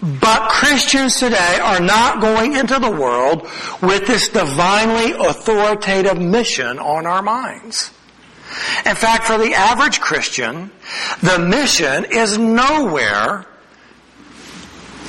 But 0.00 0.50
Christians 0.50 1.16
today 1.16 1.58
are 1.60 1.80
not 1.80 2.20
going 2.20 2.54
into 2.54 2.78
the 2.78 2.90
world 2.90 3.48
with 3.82 4.06
this 4.06 4.28
divinely 4.28 5.12
authoritative 5.12 6.20
mission 6.20 6.78
on 6.78 7.06
our 7.06 7.22
minds. 7.22 7.90
In 8.86 8.94
fact, 8.94 9.24
for 9.24 9.38
the 9.38 9.52
average 9.54 10.00
Christian, 10.00 10.70
the 11.22 11.40
mission 11.40 12.04
is 12.04 12.38
nowhere 12.38 13.46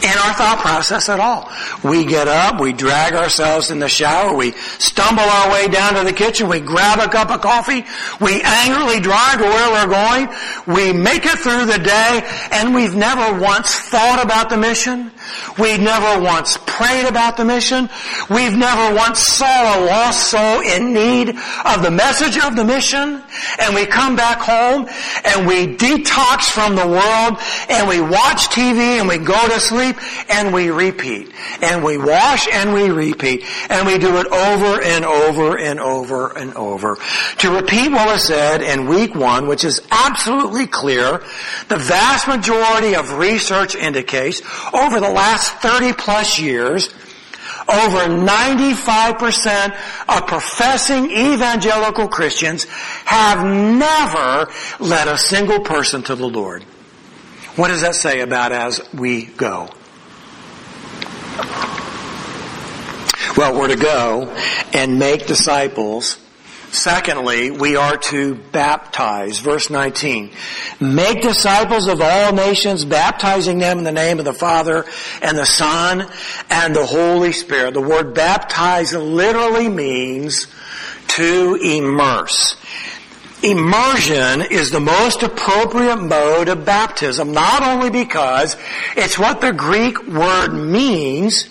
in 0.04 0.18
our 0.18 0.34
thought 0.34 0.60
process 0.62 1.10
at 1.10 1.20
all. 1.20 1.50
We 1.84 2.06
get 2.06 2.28
up, 2.28 2.60
we 2.60 2.74
drag 2.74 3.14
ourselves 3.14 3.72
in 3.72 3.80
the 3.80 3.90
shower, 3.90 4.36
we 4.36 4.52
stumble 4.80 5.24
our 5.24 5.52
way 5.52 5.68
down 5.68 5.96
to 5.96 6.04
the 6.04 6.14
kitchen, 6.14 6.48
we 6.48 6.60
grab 6.60 7.00
a 7.00 7.10
cup 7.10 7.30
of 7.30 7.42
coffee, 7.42 7.86
we 8.20 8.42
angrily 8.42 9.00
drive 9.00 9.40
to 9.40 9.46
where 9.46 9.72
we're 9.72 9.92
going, 9.92 10.30
we 10.68 10.94
make 10.94 11.26
it 11.26 11.40
through 11.40 11.66
the 11.66 11.80
day, 11.80 12.22
and 12.52 12.76
we've 12.76 12.96
never 12.96 13.40
once 13.40 13.74
thought 13.76 14.24
about 14.24 14.50
the 14.50 14.58
mission. 14.58 15.12
We've 15.58 15.80
never 15.80 16.22
once 16.22 16.58
prayed 16.66 17.06
about 17.06 17.38
the 17.38 17.46
mission. 17.46 17.90
We've 18.30 18.56
never 18.56 18.96
once 18.96 19.20
saw 19.20 19.46
a 19.46 19.86
lost 19.86 20.30
soul 20.30 20.62
in 20.62 20.94
need 20.94 21.30
of 21.30 21.84
the 21.84 21.92
message 21.92 22.38
of 22.38 22.56
the 22.56 22.66
mission. 22.66 23.24
And 23.60 23.76
we 23.76 23.86
come 23.86 24.16
back 24.16 24.40
home 24.40 24.88
and 25.24 25.48
we 25.48 25.76
detox 25.76 26.50
from 26.50 26.76
the 26.76 26.88
world 26.88 27.38
and 27.70 27.88
we 27.88 28.02
watch 28.02 28.50
TV 28.50 29.00
and 29.00 29.08
we 29.08 29.18
go 29.18 29.48
to 29.48 29.60
sleep 29.60 29.96
and 30.30 30.54
we 30.54 30.70
repeat. 30.70 31.32
And 31.62 31.84
we 31.84 31.98
wash 31.98 32.48
and 32.48 32.74
we 32.74 32.90
repeat. 32.90 33.44
And 33.70 33.88
we 33.88 33.98
do 33.98 34.18
it 34.18 34.28
over 34.28 34.82
and 34.82 35.06
over 35.06 35.58
and 35.58 35.80
over 35.80 36.38
and 36.38 36.54
over. 36.56 36.98
To 37.40 37.56
repeat 37.56 37.92
what 37.92 38.08
was 38.08 38.28
said 38.28 38.62
in 38.62 38.88
week 38.88 39.16
one, 39.16 39.48
which 39.48 39.64
is 39.64 39.82
absolutely 39.92 40.68
clear, 40.68 41.24
the 41.70 41.78
vast 41.78 42.28
majority 42.28 42.96
of 42.96 43.14
research 43.14 43.76
indicates 43.76 44.42
over 44.74 45.00
the 45.00 45.10
last 45.16 45.54
30 45.62 45.94
plus 45.94 46.38
years, 46.40 46.94
over 47.68 48.08
95% 48.08 49.76
of 50.08 50.28
professing 50.28 51.10
evangelical 51.10 52.08
Christians 52.08 52.66
have 53.06 53.44
never 53.44 54.52
led 54.80 55.08
a 55.08 55.18
single 55.18 55.62
person 55.62 56.04
to 56.04 56.16
the 56.16 56.28
Lord. 56.28 56.64
What 57.56 57.70
does 57.70 57.82
that 57.82 57.96
say 57.96 58.20
about 58.20 58.52
as 58.52 58.82
we 58.94 59.26
go? 59.26 59.70
Well, 63.38 63.60
we're 63.60 63.70
to 63.70 63.76
go 63.76 64.36
and 64.74 65.00
make 65.00 65.26
disciples 65.26 66.18
Secondly, 66.76 67.52
we 67.52 67.78
are 67.78 67.96
to 67.98 68.36
baptize. 68.36 69.40
Verse 69.40 69.70
19. 69.70 70.32
Make 70.82 71.22
disciples 71.22 71.88
of 71.88 72.02
all 72.02 72.34
nations, 72.34 72.84
baptizing 72.84 73.60
them 73.60 73.78
in 73.78 73.86
the 73.86 73.92
name 73.94 74.20
of 74.20 74.26
the 74.26 74.34
Father 74.34 74.86
and 75.22 75.38
the 75.38 75.46
Son 75.46 76.06
and 76.50 76.76
the 76.76 76.86
Holy 76.86 77.32
Spirit. 77.32 77.74
The 77.74 77.82
word 77.82 78.14
baptize 78.14 78.94
literally 78.94 79.70
means 79.70 80.48
to 81.08 81.56
immerse. 81.56 82.58
Immersion 83.42 84.42
is 84.42 84.72
the 84.72 84.82
most 84.82 85.24
appropriate 85.24 85.98
mode 85.98 86.50
of 86.50 86.66
baptism, 86.66 87.32
not 87.32 87.64
only 87.64 87.90
because 87.90 88.58
it's 88.98 89.18
what 89.18 89.40
the 89.40 89.54
Greek 89.54 90.06
word 90.08 90.54
means, 90.54 91.50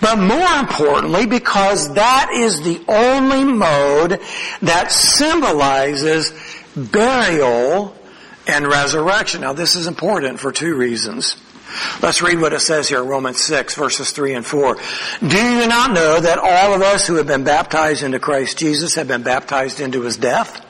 but 0.00 0.16
more 0.16 0.60
importantly, 0.60 1.26
because 1.26 1.94
that 1.94 2.30
is 2.32 2.62
the 2.62 2.80
only 2.88 3.44
mode 3.44 4.20
that 4.62 4.92
symbolizes 4.92 6.32
burial, 6.76 7.94
and 8.46 8.66
resurrection. 8.66 9.42
Now 9.42 9.52
this 9.52 9.76
is 9.76 9.86
important 9.86 10.40
for 10.40 10.50
two 10.50 10.74
reasons. 10.74 11.36
Let's 12.02 12.22
read 12.22 12.40
what 12.40 12.54
it 12.54 12.60
says 12.60 12.88
here, 12.88 13.04
Romans 13.04 13.40
6 13.40 13.74
verses 13.74 14.10
3 14.10 14.34
and 14.34 14.46
4. 14.46 14.76
Do 15.26 15.36
you 15.36 15.66
not 15.66 15.92
know 15.92 16.18
that 16.18 16.38
all 16.38 16.74
of 16.74 16.80
us 16.80 17.06
who 17.06 17.16
have 17.16 17.26
been 17.26 17.44
baptized 17.44 18.02
into 18.02 18.18
Christ 18.18 18.58
Jesus 18.58 18.94
have 18.94 19.06
been 19.06 19.22
baptized 19.22 19.80
into 19.80 20.02
his 20.02 20.16
death? 20.16 20.64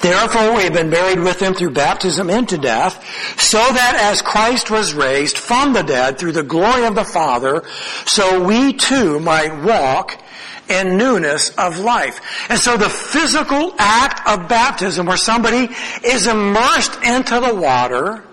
Therefore 0.00 0.56
we 0.56 0.64
have 0.64 0.72
been 0.72 0.90
buried 0.90 1.20
with 1.20 1.40
him 1.40 1.54
through 1.54 1.70
baptism 1.70 2.28
into 2.30 2.58
death, 2.58 3.02
so 3.40 3.58
that 3.58 3.96
as 4.12 4.22
Christ 4.22 4.70
was 4.70 4.94
raised 4.94 5.38
from 5.38 5.72
the 5.72 5.82
dead 5.82 6.18
through 6.18 6.32
the 6.32 6.42
glory 6.42 6.86
of 6.86 6.94
the 6.94 7.04
Father, 7.04 7.62
so 8.04 8.42
we 8.44 8.72
too 8.72 9.20
might 9.20 9.62
walk 9.62 10.20
in 10.68 10.96
newness 10.96 11.50
of 11.56 11.78
life. 11.78 12.20
And 12.48 12.58
so 12.58 12.76
the 12.76 12.88
physical 12.88 13.74
act 13.78 14.26
of 14.26 14.48
baptism 14.48 15.06
where 15.06 15.16
somebody 15.16 15.68
is 16.04 16.26
immersed 16.26 17.02
into 17.02 17.40
the 17.40 17.54
water 17.54 18.24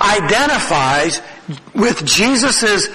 identifies 0.00 1.20
with 1.74 2.04
Jesus' 2.06 2.88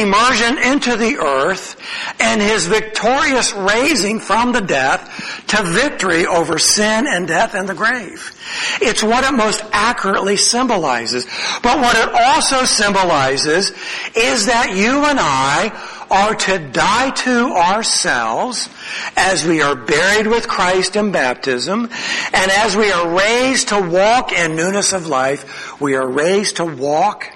immersion 0.00 0.58
into 0.58 0.96
the 0.96 1.18
earth 1.18 1.76
and 2.20 2.40
his 2.40 2.66
victorious 2.66 3.52
raising 3.52 4.20
from 4.20 4.52
the 4.52 4.60
death 4.60 5.44
to 5.48 5.62
victory 5.62 6.26
over 6.26 6.58
sin 6.58 7.06
and 7.06 7.28
death 7.28 7.54
and 7.54 7.68
the 7.68 7.74
grave. 7.74 8.32
It's 8.80 9.02
what 9.02 9.24
it 9.24 9.36
most 9.36 9.62
accurately 9.72 10.36
symbolizes. 10.36 11.26
But 11.62 11.78
what 11.78 11.96
it 11.96 12.14
also 12.14 12.64
symbolizes 12.64 13.70
is 14.16 14.46
that 14.46 14.74
you 14.74 15.04
and 15.04 15.18
I 15.20 15.72
are 16.10 16.34
to 16.34 16.58
die 16.58 17.10
to 17.10 17.52
ourselves 17.52 18.68
as 19.16 19.46
we 19.46 19.62
are 19.62 19.74
buried 19.74 20.26
with 20.26 20.46
Christ 20.46 20.96
in 20.96 21.10
baptism 21.10 21.88
and 22.34 22.50
as 22.50 22.76
we 22.76 22.92
are 22.92 23.16
raised 23.16 23.68
to 23.68 23.80
walk 23.80 24.32
in 24.32 24.54
newness 24.56 24.92
of 24.92 25.06
life, 25.06 25.80
we 25.80 25.94
are 25.94 26.06
raised 26.06 26.56
to 26.56 26.66
walk 26.66 27.28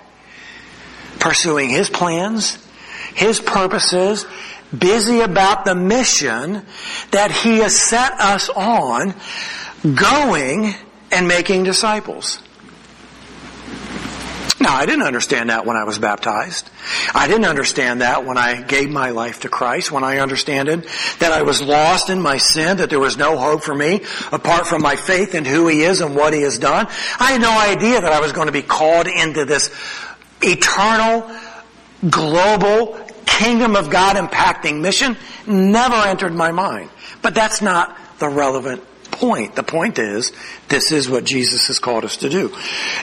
pursuing 1.18 1.70
His 1.70 1.90
plans, 1.90 2.58
His 3.14 3.40
purposes, 3.40 4.26
busy 4.76 5.20
about 5.20 5.64
the 5.64 5.74
mission 5.74 6.62
that 7.10 7.30
He 7.30 7.58
has 7.58 7.76
set 7.76 8.12
us 8.12 8.48
on, 8.48 9.14
going 9.82 10.74
and 11.12 11.28
making 11.28 11.64
disciples. 11.64 12.42
Now, 14.58 14.74
I 14.74 14.86
didn't 14.86 15.04
understand 15.04 15.50
that 15.50 15.66
when 15.66 15.76
I 15.76 15.84
was 15.84 15.98
baptized. 15.98 16.70
I 17.14 17.28
didn't 17.28 17.44
understand 17.44 18.00
that 18.00 18.24
when 18.24 18.38
I 18.38 18.62
gave 18.62 18.90
my 18.90 19.10
life 19.10 19.40
to 19.40 19.48
Christ, 19.50 19.92
when 19.92 20.02
I 20.02 20.18
understood 20.18 20.66
that 21.18 21.32
I 21.32 21.42
was 21.42 21.60
lost 21.60 22.08
in 22.08 22.20
my 22.20 22.38
sin, 22.38 22.78
that 22.78 22.88
there 22.88 22.98
was 22.98 23.18
no 23.18 23.36
hope 23.36 23.62
for 23.62 23.74
me 23.74 24.02
apart 24.32 24.66
from 24.66 24.80
my 24.82 24.96
faith 24.96 25.34
in 25.34 25.44
who 25.44 25.68
He 25.68 25.82
is 25.82 26.00
and 26.00 26.16
what 26.16 26.32
He 26.32 26.42
has 26.42 26.58
done. 26.58 26.86
I 27.20 27.32
had 27.32 27.40
no 27.40 27.56
idea 27.56 28.00
that 28.00 28.12
I 28.12 28.20
was 28.20 28.32
going 28.32 28.46
to 28.46 28.52
be 28.52 28.62
called 28.62 29.06
into 29.06 29.44
this 29.44 29.68
eternal, 30.42 31.30
global, 32.08 32.98
kingdom 33.26 33.76
of 33.76 33.90
God 33.90 34.16
impacting 34.16 34.80
mission. 34.80 35.16
Never 35.46 35.94
entered 35.94 36.34
my 36.34 36.52
mind. 36.52 36.90
But 37.22 37.34
that's 37.34 37.60
not 37.60 37.96
the 38.18 38.28
relevant 38.28 38.82
point. 39.18 39.54
The 39.54 39.62
point 39.62 39.98
is, 39.98 40.32
this 40.68 40.92
is 40.92 41.08
what 41.08 41.24
Jesus 41.24 41.68
has 41.68 41.78
called 41.78 42.04
us 42.04 42.18
to 42.18 42.28
do. 42.28 42.54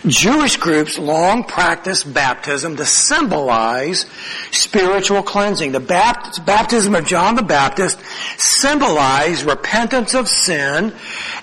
Jewish 0.05 0.57
groups 0.57 0.99
long 0.99 1.43
practiced 1.43 2.13
baptism 2.13 2.75
to 2.77 2.85
symbolize 2.85 4.05
spiritual 4.51 5.23
cleansing. 5.23 5.71
The 5.71 5.79
baptism 5.79 6.95
of 6.95 7.05
John 7.05 7.35
the 7.35 7.41
Baptist 7.41 7.99
symbolized 8.37 9.45
repentance 9.45 10.13
of 10.13 10.27
sin 10.27 10.93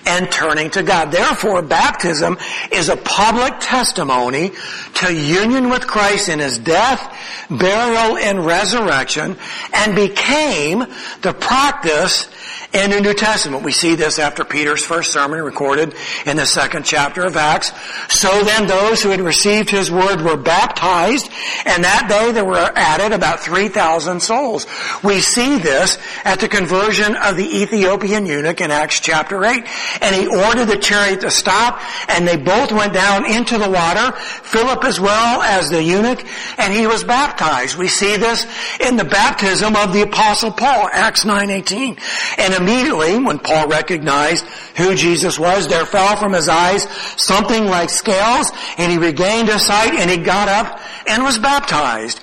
and 0.05 0.31
turning 0.31 0.69
to 0.71 0.83
God. 0.83 1.11
Therefore, 1.11 1.61
baptism 1.61 2.37
is 2.71 2.89
a 2.89 2.97
public 2.97 3.55
testimony 3.59 4.51
to 4.95 5.13
union 5.13 5.69
with 5.69 5.85
Christ 5.85 6.29
in 6.29 6.39
His 6.39 6.57
death, 6.57 7.01
burial, 7.49 8.17
and 8.17 8.45
resurrection, 8.45 9.37
and 9.73 9.95
became 9.95 10.85
the 11.21 11.33
practice 11.33 12.29
in 12.73 12.91
the 12.91 13.01
New 13.01 13.13
Testament. 13.13 13.63
We 13.63 13.71
see 13.71 13.95
this 13.95 14.19
after 14.19 14.45
Peter's 14.45 14.83
first 14.83 15.11
sermon 15.11 15.41
recorded 15.41 15.93
in 16.25 16.37
the 16.37 16.45
second 16.45 16.85
chapter 16.85 17.25
of 17.25 17.35
Acts. 17.35 17.71
So 18.09 18.43
then 18.43 18.67
those 18.67 19.03
who 19.03 19.09
had 19.09 19.21
received 19.21 19.69
his 19.69 19.91
word 19.91 20.21
were 20.21 20.37
baptized, 20.37 21.29
and 21.65 21.83
that 21.83 22.07
day 22.07 22.31
there 22.31 22.45
were 22.45 22.71
added 22.75 23.11
about 23.11 23.41
3,000 23.41 24.21
souls. 24.21 24.65
We 25.03 25.19
see 25.19 25.57
this 25.57 25.97
at 26.23 26.39
the 26.39 26.47
conversion 26.47 27.15
of 27.15 27.35
the 27.35 27.61
Ethiopian 27.61 28.25
eunuch 28.25 28.61
in 28.61 28.71
Acts 28.71 28.99
chapter 28.99 29.43
8. 29.43 29.63
And 30.01 30.15
he 30.15 30.27
ordered 30.27 30.65
the 30.65 30.77
chariot 30.77 31.21
to 31.21 31.31
stop, 31.31 31.81
and 32.07 32.27
they 32.27 32.37
both 32.37 32.71
went 32.71 32.93
down 32.93 33.29
into 33.29 33.57
the 33.57 33.69
water, 33.69 34.15
Philip 34.17 34.83
as 34.85 34.99
well 34.99 35.41
as 35.41 35.69
the 35.69 35.83
eunuch, 35.83 36.23
and 36.57 36.73
he 36.73 36.87
was 36.87 37.03
baptized. 37.03 37.77
We 37.77 37.87
see 37.87 38.17
this 38.17 38.45
in 38.79 38.95
the 38.95 39.03
baptism 39.03 39.75
of 39.75 39.93
the 39.93 40.03
apostle 40.03 40.51
Paul, 40.51 40.89
Acts 40.91 41.25
9.18. 41.25 41.99
And 42.39 42.60
immediately, 42.61 43.17
when 43.17 43.39
Paul 43.39 43.67
recognized 43.67 44.45
who 44.77 44.95
Jesus 44.95 45.37
was, 45.37 45.67
there 45.67 45.85
fell 45.85 46.15
from 46.15 46.33
his 46.33 46.47
eyes 46.47 46.83
something 47.17 47.65
like 47.65 47.89
scales, 47.89 48.51
and 48.77 48.91
he 48.91 48.97
regained 48.97 49.49
his 49.49 49.65
sight, 49.65 49.93
and 49.93 50.09
he 50.09 50.17
got 50.17 50.47
up 50.47 50.79
and 51.07 51.23
was 51.23 51.37
baptized 51.39 52.19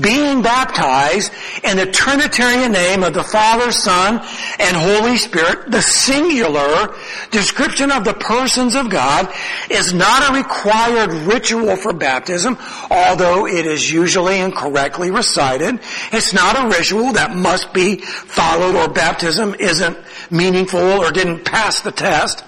being 0.00 0.42
baptized 0.42 1.32
in 1.64 1.76
the 1.76 1.86
Trinitarian 1.86 2.72
name 2.72 3.02
of 3.02 3.14
the 3.14 3.24
Father, 3.24 3.70
Son, 3.72 4.20
and 4.58 4.76
Holy 4.76 5.16
Spirit, 5.16 5.70
the 5.70 5.82
singular 5.82 6.94
description 7.30 7.90
of 7.90 8.04
the 8.04 8.14
persons 8.14 8.74
of 8.74 8.90
God 8.90 9.32
is 9.70 9.92
not 9.92 10.30
a 10.30 10.34
required 10.34 11.12
ritual 11.12 11.76
for 11.76 11.92
baptism, 11.92 12.56
although 12.90 13.46
it 13.46 13.66
is 13.66 13.90
usually 13.90 14.40
and 14.40 14.54
correctly 14.54 15.10
recited. 15.10 15.80
It's 16.12 16.32
not 16.32 16.58
a 16.58 16.68
ritual 16.68 17.12
that 17.12 17.34
must 17.34 17.72
be 17.72 17.96
followed 17.96 18.76
or 18.76 18.88
baptism 18.92 19.54
isn't 19.58 19.98
meaningful 20.30 20.80
or 20.80 21.10
didn't 21.10 21.44
pass 21.44 21.80
the 21.80 21.92
test. 21.92 22.44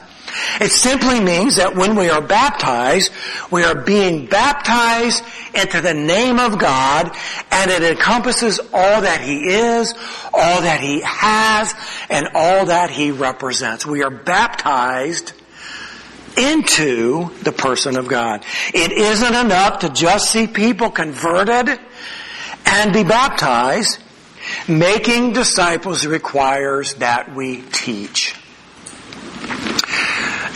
It 0.61 0.71
simply 0.71 1.21
means 1.21 1.57
that 1.57 1.75
when 1.75 1.97
we 1.97 2.09
are 2.09 2.21
baptized, 2.21 3.13
we 3.51 3.65
are 3.65 3.75
being 3.75 4.27
baptized 4.27 5.23
into 5.55 5.81
the 5.81 5.95
name 5.95 6.39
of 6.39 6.59
God 6.59 7.15
and 7.51 7.71
it 7.71 7.83
encompasses 7.83 8.59
all 8.73 9.03
that 9.03 9.21
He 9.21 9.49
is, 9.49 9.93
all 10.33 10.63
that 10.63 10.81
He 10.81 11.03
has, 11.05 11.75
and 12.09 12.29
all 12.35 12.67
that 12.67 12.91
He 12.91 13.11
represents. 13.11 13.85
We 13.85 14.03
are 14.03 14.11
baptized 14.11 15.33
into 16.37 17.31
the 17.43 17.53
person 17.53 17.97
of 17.97 18.09
God. 18.09 18.45
It 18.73 18.93
isn't 18.93 19.35
enough 19.35 19.81
to 19.81 19.91
just 19.91 20.31
see 20.31 20.47
people 20.47 20.91
converted 20.91 21.79
and 22.65 22.93
be 22.93 23.05
baptized. 23.05 23.99
Making 24.67 25.35
disciples 25.35 26.07
requires 26.07 26.95
that 26.95 27.35
we 27.35 27.63
teach 27.63 28.35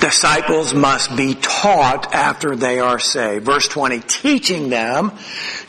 disciples 0.00 0.74
must 0.74 1.16
be 1.16 1.35
taught 1.35 2.14
after 2.14 2.56
they 2.56 2.78
are 2.80 2.98
saved. 2.98 3.44
Verse 3.44 3.68
20, 3.68 4.00
teaching 4.00 4.68
them 4.68 5.12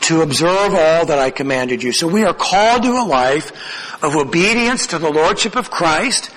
to 0.02 0.22
observe 0.22 0.74
all 0.74 1.06
that 1.06 1.18
I 1.18 1.30
commanded 1.30 1.82
you. 1.82 1.92
So 1.92 2.08
we 2.08 2.24
are 2.24 2.34
called 2.34 2.82
to 2.82 2.92
a 2.92 3.04
life 3.04 3.52
of 4.02 4.14
obedience 4.16 4.88
to 4.88 4.98
the 4.98 5.10
Lordship 5.10 5.56
of 5.56 5.70
Christ, 5.70 6.30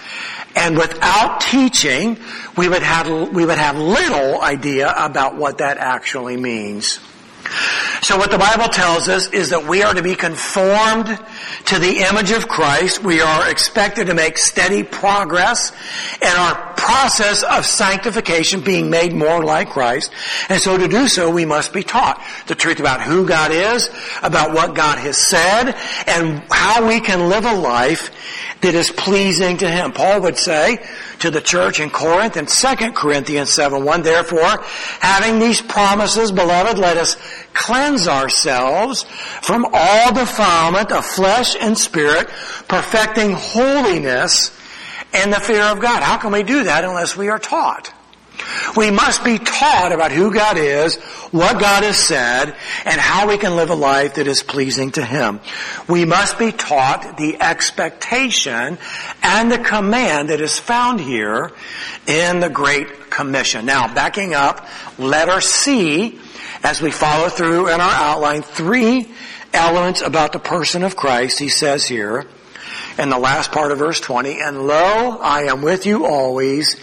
and 0.56 0.78
without 0.78 1.42
teaching, 1.42 2.18
we 2.58 2.68
would 2.68 2.84
have, 2.84 3.08
we 3.34 3.46
would 3.46 3.58
have 3.58 3.78
little 3.78 4.42
idea 4.42 4.94
about 4.98 5.36
what 5.36 5.60
that 5.60 5.78
actually 5.78 6.38
means. 6.38 7.00
So 8.02 8.18
what 8.18 8.32
the 8.32 8.38
Bible 8.38 8.68
tells 8.68 9.10
us 9.10 9.32
is 9.32 9.50
that 9.50 9.68
we 9.68 9.84
are 9.84 9.94
to 9.94 10.02
be 10.02 10.16
conformed 10.16 11.20
to 11.66 11.80
the 11.80 12.06
image 12.10 12.32
of 12.32 12.48
Christ. 12.48 13.04
We 13.04 13.22
are 13.22 13.50
expected 13.50 14.08
to 14.08 14.14
make 14.14 14.38
steady 14.38 14.84
progress 14.84 15.72
in 16.22 16.30
our 16.30 16.71
process 16.92 17.42
of 17.44 17.66
sanctification, 17.66 18.60
being 18.60 18.90
made 18.90 19.14
more 19.14 19.44
like 19.44 19.70
Christ. 19.70 20.12
And 20.50 20.60
so 20.60 20.78
to 20.78 20.90
do 20.90 21.08
so, 21.08 21.32
we 21.32 21.46
must 21.46 21.72
be 21.72 21.84
taught 21.84 22.22
the 22.48 22.56
truth 22.56 22.82
about 22.82 23.02
who 23.02 23.26
God 23.26 23.52
is, 23.52 23.90
about 24.22 24.54
what 24.54 24.76
God 24.76 24.98
has 24.98 25.18
said, 25.18 25.74
and 26.06 26.44
how 26.52 26.86
we 26.86 27.00
can 27.00 27.30
live 27.30 27.46
a 27.46 27.56
life 27.56 28.12
that 28.60 28.76
is 28.76 28.92
pleasing 28.92 29.58
to 29.58 29.70
Him. 29.70 29.94
Paul 29.94 30.22
would 30.22 30.38
say 30.38 30.86
to 31.20 31.32
the 31.32 31.40
church 31.40 31.80
in 31.80 31.90
Corinth 31.90 32.36
in 32.36 32.46
2 32.46 32.92
Corinthians 32.92 33.52
7 33.52 33.86
1, 33.86 34.02
therefore, 34.02 34.62
having 35.00 35.40
these 35.40 35.62
promises, 35.62 36.32
beloved, 36.32 36.78
let 36.78 36.98
us 36.98 37.16
cleanse 37.54 38.10
ourselves 38.10 39.04
from 39.42 39.66
all 39.72 40.14
defilement 40.14 40.92
of 40.92 41.06
flesh 41.06 41.56
and 41.60 41.78
spirit, 41.78 42.28
perfecting 42.68 43.32
holiness 43.32 44.52
in 45.14 45.30
the 45.30 45.40
fear 45.40 45.64
of 45.64 45.80
God. 45.80 46.04
How 46.04 46.18
can 46.18 46.32
we 46.32 46.44
do 46.44 46.64
that 46.64 46.84
unless 46.84 47.16
we 47.16 47.30
are 47.30 47.40
taught? 47.40 47.94
We 48.76 48.92
must 48.92 49.24
be 49.24 49.38
taught 49.38 49.92
about 49.92 50.12
who 50.12 50.34
God 50.34 50.58
is, 50.58 50.96
what 51.32 51.60
God 51.60 51.84
has 51.84 51.98
said, 51.98 52.56
and 52.86 53.02
how 53.02 53.28
we 53.28 53.38
can 53.38 53.56
live 53.56 53.70
a 53.70 53.76
life 53.76 54.16
that 54.16 54.28
is 54.28 54.42
pleasing 54.42 54.92
to 54.92 55.06
Him. 55.06 55.42
We 55.88 56.06
must 56.06 56.40
be 56.40 56.52
taught 56.52 57.18
the 57.18 57.42
expectation 57.42 58.78
and 59.22 59.52
the 59.52 59.60
command 59.60 60.30
that 60.30 60.42
is 60.42 60.58
found 60.58 61.02
here 61.02 61.52
in 62.08 62.40
the 62.40 62.50
Great 62.50 63.10
Commission. 63.10 63.66
Now, 63.66 63.94
backing 63.94 64.34
up, 64.34 64.68
letter 64.98 65.42
C, 65.42 66.20
as 66.64 66.82
we 66.82 66.92
follow 66.92 67.30
through 67.30 67.68
in 67.68 67.82
our 67.82 68.14
outline, 68.14 68.42
three 68.42 69.12
elements 69.54 70.02
about 70.02 70.32
the 70.32 70.40
person 70.40 70.84
of 70.84 70.96
Christ, 70.96 71.40
he 71.40 71.50
says 71.50 71.86
here, 71.86 72.26
in 73.02 73.10
the 73.10 73.18
last 73.18 73.52
part 73.52 73.72
of 73.72 73.80
verse 73.80 74.00
20, 74.00 74.40
and 74.40 74.68
lo, 74.68 75.18
I 75.18 75.46
am 75.46 75.64
with 75.64 75.88
you 75.88 76.06
always, 76.06 76.80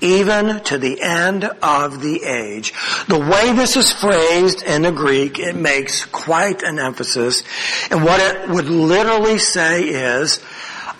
even 0.00 0.60
to 0.64 0.78
the 0.78 1.00
end 1.00 1.44
of 1.44 2.02
the 2.02 2.24
age. 2.24 2.74
The 3.06 3.20
way 3.20 3.52
this 3.52 3.76
is 3.76 3.92
phrased 3.92 4.64
in 4.64 4.82
the 4.82 4.90
Greek, 4.90 5.38
it 5.38 5.54
makes 5.54 6.04
quite 6.06 6.64
an 6.64 6.80
emphasis. 6.80 7.44
And 7.88 8.02
what 8.02 8.20
it 8.20 8.48
would 8.50 8.68
literally 8.68 9.38
say 9.38 9.84
is, 9.84 10.40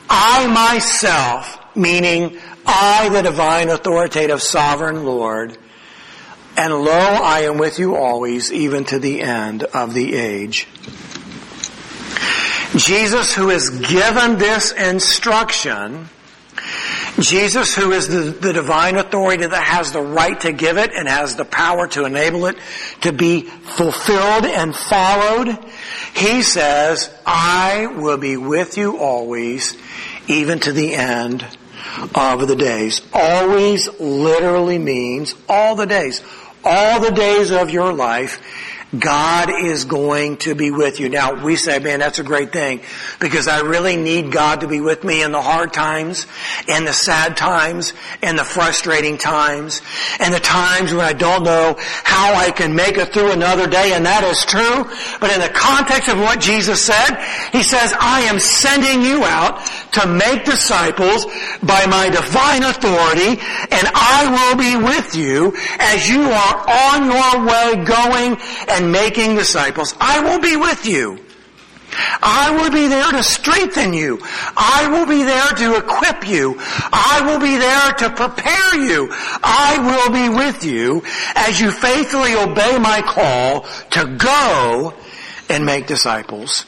I 0.08 0.46
myself, 0.46 1.58
meaning 1.74 2.38
I, 2.64 3.08
the 3.08 3.22
divine, 3.22 3.70
authoritative, 3.70 4.40
sovereign 4.40 5.04
Lord, 5.04 5.58
and 6.56 6.72
lo, 6.74 6.92
I 6.92 7.40
am 7.40 7.58
with 7.58 7.80
you 7.80 7.96
always, 7.96 8.52
even 8.52 8.84
to 8.84 9.00
the 9.00 9.20
end 9.20 9.64
of 9.64 9.94
the 9.94 10.14
age. 10.14 10.68
Jesus 12.80 13.34
who 13.34 13.50
is 13.50 13.68
given 13.70 14.38
this 14.38 14.72
instruction, 14.72 16.08
Jesus 17.18 17.74
who 17.74 17.92
is 17.92 18.08
the, 18.08 18.30
the, 18.30 18.54
divine 18.54 18.96
authority 18.96 19.46
that 19.46 19.62
has 19.62 19.92
the 19.92 20.00
right 20.00 20.40
to 20.40 20.52
give 20.52 20.78
it 20.78 20.90
and 20.94 21.06
has 21.06 21.36
the 21.36 21.44
power 21.44 21.88
to 21.88 22.06
enable 22.06 22.46
it 22.46 22.56
to 23.02 23.12
be 23.12 23.42
fulfilled 23.42 24.46
and 24.46 24.74
followed, 24.74 25.58
he 26.14 26.40
says, 26.42 27.14
I 27.26 27.86
will 27.86 28.16
be 28.16 28.38
with 28.38 28.78
you 28.78 28.98
always, 28.98 29.76
even 30.26 30.60
to 30.60 30.72
the 30.72 30.94
end 30.94 31.44
of 32.14 32.48
the 32.48 32.56
days. 32.56 33.02
Always 33.12 33.88
literally 34.00 34.78
means 34.78 35.34
all 35.48 35.76
the 35.76 35.86
days. 35.86 36.22
All 36.64 37.00
the 37.00 37.10
days 37.10 37.50
of 37.50 37.70
your 37.70 37.92
life 37.92 38.40
God 38.98 39.50
is 39.50 39.84
going 39.84 40.38
to 40.38 40.54
be 40.54 40.72
with 40.72 40.98
you. 40.98 41.08
Now, 41.08 41.44
we 41.44 41.54
say, 41.54 41.78
man, 41.78 42.00
that's 42.00 42.18
a 42.18 42.24
great 42.24 42.52
thing 42.52 42.80
because 43.20 43.46
I 43.46 43.60
really 43.60 43.96
need 43.96 44.32
God 44.32 44.62
to 44.62 44.68
be 44.68 44.80
with 44.80 45.04
me 45.04 45.22
in 45.22 45.30
the 45.30 45.40
hard 45.40 45.72
times 45.72 46.26
and 46.66 46.86
the 46.86 46.92
sad 46.92 47.36
times 47.36 47.92
and 48.20 48.36
the 48.36 48.44
frustrating 48.44 49.16
times 49.16 49.80
and 50.18 50.34
the 50.34 50.40
times 50.40 50.92
when 50.92 51.04
I 51.04 51.12
don't 51.12 51.44
know 51.44 51.76
how 51.78 52.34
I 52.34 52.50
can 52.50 52.74
make 52.74 52.96
it 52.96 53.12
through 53.12 53.30
another 53.30 53.68
day 53.68 53.92
and 53.92 54.06
that 54.06 54.24
is 54.24 54.44
true. 54.44 54.84
But 55.20 55.32
in 55.32 55.40
the 55.40 55.50
context 55.54 56.08
of 56.08 56.18
what 56.18 56.40
Jesus 56.40 56.84
said, 56.84 57.14
He 57.52 57.62
says, 57.62 57.94
I 57.98 58.22
am 58.22 58.40
sending 58.40 59.02
you 59.02 59.22
out 59.24 59.64
to 59.92 60.06
make 60.08 60.44
disciples 60.44 61.26
by 61.62 61.86
my 61.86 62.10
divine 62.10 62.64
authority 62.64 63.40
and 63.70 63.86
I 63.94 64.26
will 64.34 64.58
be 64.58 64.76
with 64.84 65.14
you 65.14 65.54
as 65.78 66.08
you 66.08 66.22
are 66.22 66.56
on 66.68 67.06
your 67.06 67.46
way 67.46 67.84
going 67.84 68.36
and 68.68 68.79
and 68.80 68.92
making 68.92 69.34
disciples. 69.36 69.94
I 70.00 70.20
will 70.20 70.40
be 70.40 70.56
with 70.56 70.86
you. 70.86 71.18
I 71.92 72.56
will 72.56 72.70
be 72.70 72.86
there 72.86 73.10
to 73.10 73.22
strengthen 73.22 73.92
you. 73.92 74.20
I 74.56 74.88
will 74.90 75.06
be 75.06 75.22
there 75.24 75.48
to 75.48 75.76
equip 75.76 76.28
you. 76.28 76.56
I 76.58 77.22
will 77.26 77.40
be 77.40 77.56
there 77.56 77.92
to 77.92 78.10
prepare 78.10 78.76
you. 78.76 79.08
I 79.42 79.76
will 79.80 80.12
be 80.12 80.28
with 80.28 80.64
you 80.64 81.02
as 81.34 81.60
you 81.60 81.70
faithfully 81.70 82.34
obey 82.34 82.78
my 82.78 83.02
call 83.02 83.62
to 83.90 84.16
go 84.16 84.94
and 85.48 85.66
make 85.66 85.86
disciples. 85.86 86.64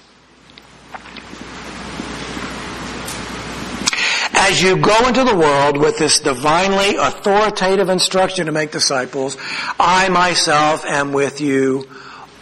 As 4.44 4.60
you 4.60 4.76
go 4.76 5.06
into 5.06 5.22
the 5.22 5.36
world 5.36 5.76
with 5.76 5.98
this 5.98 6.18
divinely 6.18 6.96
authoritative 6.96 7.88
instruction 7.88 8.46
to 8.46 8.52
make 8.52 8.72
disciples, 8.72 9.36
I 9.78 10.08
myself 10.08 10.84
am 10.84 11.12
with 11.12 11.40
you 11.40 11.88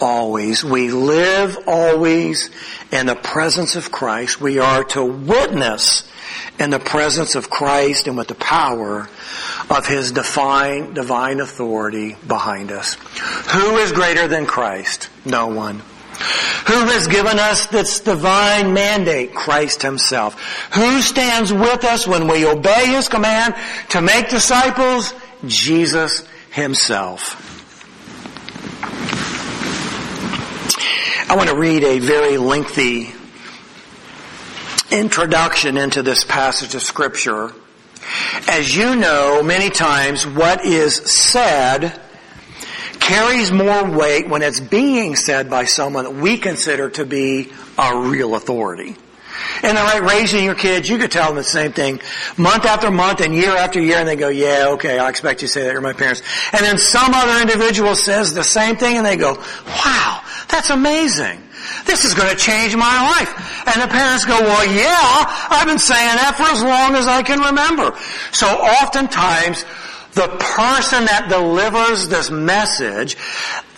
always. 0.01 0.65
We 0.65 0.91
live 0.91 1.59
always 1.67 2.49
in 2.91 3.05
the 3.05 3.17
presence 3.17 3.77
of 3.77 3.93
Christ. 3.93 4.41
We 4.41 4.59
are 4.59 4.83
to 4.85 5.05
witness 5.05 6.11
in 6.59 6.71
the 6.71 6.79
presence 6.79 7.35
of 7.35 7.51
Christ 7.51 8.09
and 8.09 8.17
with 8.17 8.29
the 8.29 8.35
power 8.35 9.11
of 9.69 9.87
His 9.87 10.11
divine, 10.11 10.95
divine 10.95 11.39
authority 11.39 12.17
behind 12.27 12.73
us. 12.73 12.95
Who 13.53 13.77
is 13.77 13.93
greater 13.93 14.27
than 14.27 14.47
Christ? 14.47 15.11
No 15.27 15.49
one. 15.49 15.83
Who 16.67 16.87
has 16.87 17.07
given 17.07 17.39
us 17.39 17.67
this 17.67 18.01
divine 18.01 18.75
mandate? 18.75 19.35
Christ 19.35 19.83
Himself. 19.83 20.41
Who 20.75 21.01
stands 21.01 21.53
with 21.53 21.85
us 21.85 22.07
when 22.07 22.29
we 22.29 22.47
obey 22.47 22.87
His 22.87 23.09
command 23.09 23.55
to 23.91 24.01
make 24.01 24.29
disciples? 24.29 25.15
Jesus 25.47 26.29
Himself. 26.51 27.47
I 31.31 31.37
want 31.37 31.49
to 31.49 31.57
read 31.57 31.85
a 31.85 32.01
very 32.01 32.37
lengthy 32.37 33.13
introduction 34.91 35.77
into 35.77 36.03
this 36.03 36.25
passage 36.25 36.75
of 36.75 36.83
scripture. 36.83 37.53
As 38.49 38.77
you 38.77 38.97
know, 38.97 39.43
many 39.43 39.71
times 39.71 40.27
what 40.27 40.65
is 40.65 40.97
said 40.97 42.01
carries 43.11 43.51
more 43.51 43.91
weight 43.91 44.29
when 44.29 44.41
it's 44.41 44.61
being 44.61 45.17
said 45.17 45.51
by 45.51 45.65
someone 45.65 46.05
that 46.05 46.15
we 46.15 46.39
consider 46.39 46.89
to 46.91 47.05
be 47.05 47.51
a 47.77 47.99
real 47.99 48.37
authority. 48.37 48.95
And 49.63 49.77
they're 49.77 49.85
like 49.85 50.03
raising 50.03 50.45
your 50.45 50.55
kids, 50.55 50.89
you 50.89 50.97
could 50.97 51.11
tell 51.11 51.27
them 51.27 51.37
the 51.37 51.43
same 51.43 51.73
thing 51.73 52.01
month 52.37 52.67
after 52.67 52.91
month 52.91 53.21
and 53.21 53.35
year 53.35 53.51
after 53.51 53.81
year 53.81 53.97
and 53.97 54.07
they 54.07 54.17
go, 54.17 54.29
yeah, 54.29 54.69
okay, 54.75 54.99
I 54.99 55.09
expect 55.09 55.43
you 55.43 55.49
to 55.49 55.53
say 55.53 55.65
that, 55.65 55.73
you're 55.73 55.81
my 55.81 55.93
parents. 55.93 56.23
And 56.53 56.65
then 56.65 56.79
some 56.79 57.13
other 57.13 57.41
individual 57.43 57.97
says 57.97 58.33
the 58.33 58.45
same 58.45 58.77
thing 58.77 58.97
and 58.97 59.05
they 59.05 59.17
go, 59.17 59.35
wow, 59.67 60.23
that's 60.49 60.71
amazing. 60.71 61.43
This 61.87 62.05
is 62.05 62.15
going 62.15 62.31
to 62.31 62.37
change 62.37 62.77
my 62.77 63.17
life. 63.19 63.67
And 63.67 63.83
the 63.83 63.89
parents 63.89 64.25
go, 64.25 64.39
well, 64.41 64.67
yeah, 64.67 65.25
I've 65.51 65.67
been 65.67 65.79
saying 65.79 66.17
that 66.17 66.35
for 66.37 66.45
as 66.45 66.63
long 66.63 66.95
as 66.95 67.07
I 67.07 67.23
can 67.23 67.41
remember. 67.41 67.97
So 68.33 68.47
oftentimes, 68.47 69.65
the 70.13 70.29
person 70.57 71.05
that 71.05 71.29
delivers 71.29 72.09
this 72.09 72.31
message, 72.31 73.17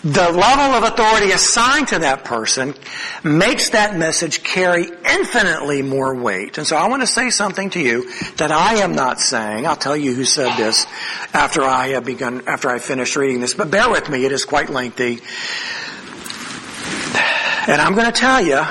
the 0.03 0.31
level 0.31 0.75
of 0.75 0.83
authority 0.83 1.31
assigned 1.31 1.89
to 1.89 1.99
that 1.99 2.25
person 2.25 2.73
makes 3.23 3.69
that 3.69 3.95
message 3.95 4.43
carry 4.43 4.85
infinitely 5.09 5.81
more 5.81 6.15
weight. 6.15 6.57
And 6.57 6.65
so 6.65 6.75
I 6.75 6.87
want 6.87 7.03
to 7.03 7.07
say 7.07 7.29
something 7.29 7.69
to 7.71 7.79
you 7.79 8.09
that 8.37 8.51
I 8.51 8.75
am 8.75 8.95
not 8.95 9.19
saying. 9.19 9.67
I'll 9.67 9.75
tell 9.75 9.95
you 9.95 10.13
who 10.13 10.25
said 10.25 10.57
this 10.57 10.85
after 11.33 11.63
I 11.63 11.89
have 11.89 12.05
begun, 12.05 12.47
after 12.47 12.69
I 12.69 12.79
finish 12.79 13.15
reading 13.15 13.39
this, 13.39 13.53
but 13.53 13.69
bear 13.69 13.89
with 13.89 14.09
me, 14.09 14.25
it 14.25 14.31
is 14.31 14.43
quite 14.43 14.69
lengthy. 14.69 15.19
And 17.65 17.79
I'm 17.79 17.93
going 17.93 18.11
to 18.11 18.19
tell 18.19 18.41
you, 18.41 18.61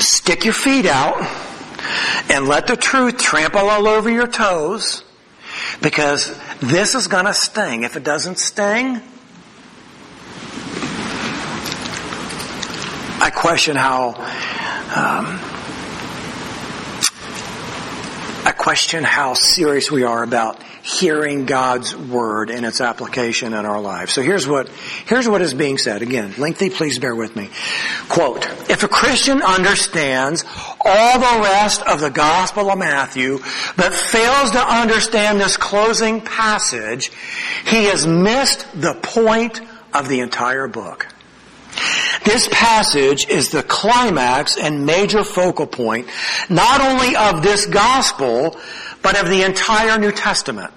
stick 0.00 0.44
your 0.44 0.54
feet 0.54 0.86
out 0.86 1.20
and 2.30 2.48
let 2.48 2.68
the 2.68 2.76
truth 2.76 3.18
trample 3.18 3.68
all 3.68 3.86
over 3.86 4.08
your 4.08 4.26
toes 4.26 5.02
because 5.82 6.38
this 6.60 6.94
is 6.94 7.08
going 7.08 7.26
to 7.26 7.34
sting. 7.34 7.84
If 7.84 7.96
it 7.96 8.04
doesn't 8.04 8.38
sting, 8.38 9.00
I 13.20 13.30
question 13.30 13.76
how 13.76 14.14
um, 14.94 15.40
I 18.46 18.52
question 18.56 19.04
how 19.04 19.34
serious 19.34 19.90
we 19.90 20.04
are 20.04 20.22
about 20.22 20.60
hearing 20.86 21.46
God's 21.46 21.96
word 21.96 22.48
and 22.48 22.64
its 22.64 22.80
application 22.80 23.54
in 23.54 23.66
our 23.66 23.80
lives. 23.80 24.12
So 24.12 24.22
here's 24.22 24.46
what, 24.46 24.68
here's 25.06 25.28
what 25.28 25.42
is 25.42 25.52
being 25.52 25.78
said. 25.78 26.00
Again, 26.00 26.34
lengthy, 26.38 26.70
please 26.70 27.00
bear 27.00 27.14
with 27.14 27.34
me. 27.34 27.50
Quote, 28.08 28.46
if 28.70 28.84
a 28.84 28.88
Christian 28.88 29.42
understands 29.42 30.44
all 30.80 31.18
the 31.18 31.42
rest 31.42 31.82
of 31.82 32.00
the 32.00 32.10
Gospel 32.10 32.70
of 32.70 32.78
Matthew, 32.78 33.38
but 33.76 33.92
fails 33.92 34.52
to 34.52 34.60
understand 34.60 35.40
this 35.40 35.56
closing 35.56 36.20
passage, 36.20 37.10
he 37.64 37.86
has 37.86 38.06
missed 38.06 38.64
the 38.80 38.94
point 38.94 39.60
of 39.92 40.08
the 40.08 40.20
entire 40.20 40.68
book. 40.68 41.08
This 42.24 42.48
passage 42.50 43.28
is 43.28 43.50
the 43.50 43.62
climax 43.62 44.56
and 44.56 44.86
major 44.86 45.24
focal 45.24 45.66
point, 45.66 46.08
not 46.48 46.80
only 46.80 47.16
of 47.16 47.42
this 47.42 47.66
gospel, 47.66 48.56
but 49.02 49.20
of 49.20 49.28
the 49.28 49.42
entire 49.42 49.98
New 49.98 50.12
Testament. 50.12 50.72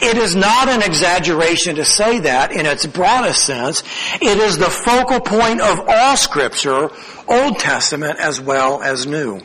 It 0.00 0.16
is 0.16 0.36
not 0.36 0.68
an 0.68 0.82
exaggeration 0.82 1.76
to 1.76 1.84
say 1.84 2.20
that 2.20 2.52
in 2.52 2.66
its 2.66 2.86
broadest 2.86 3.44
sense. 3.44 3.82
It 4.20 4.38
is 4.38 4.58
the 4.58 4.70
focal 4.70 5.20
point 5.20 5.60
of 5.60 5.80
all 5.88 6.16
scripture, 6.16 6.90
Old 7.28 7.58
Testament 7.58 8.18
as 8.20 8.40
well 8.40 8.82
as 8.82 9.06
New. 9.06 9.40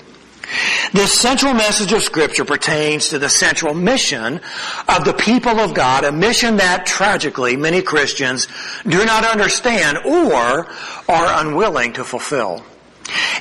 This 0.94 1.14
central 1.14 1.54
message 1.54 1.94
of 1.94 2.04
scripture 2.04 2.46
pertains 2.46 3.10
to 3.10 3.20
the 3.20 3.30
central 3.30 3.74
mission 3.74 4.42
of 4.88 5.06
the 5.06 5.14
people 5.14 5.60
of 5.60 5.74
God, 5.74 6.04
a 6.04 6.12
mission 6.12 6.58
that 6.58 6.86
tragically 6.86 7.56
many 7.56 7.82
Christians 7.82 8.48
do 8.84 9.06
not 9.06 9.24
understand 9.24 10.00
or 10.00 10.68
are 11.08 11.46
unwilling 11.46 11.94
to 11.94 12.04
fulfill. 12.04 12.64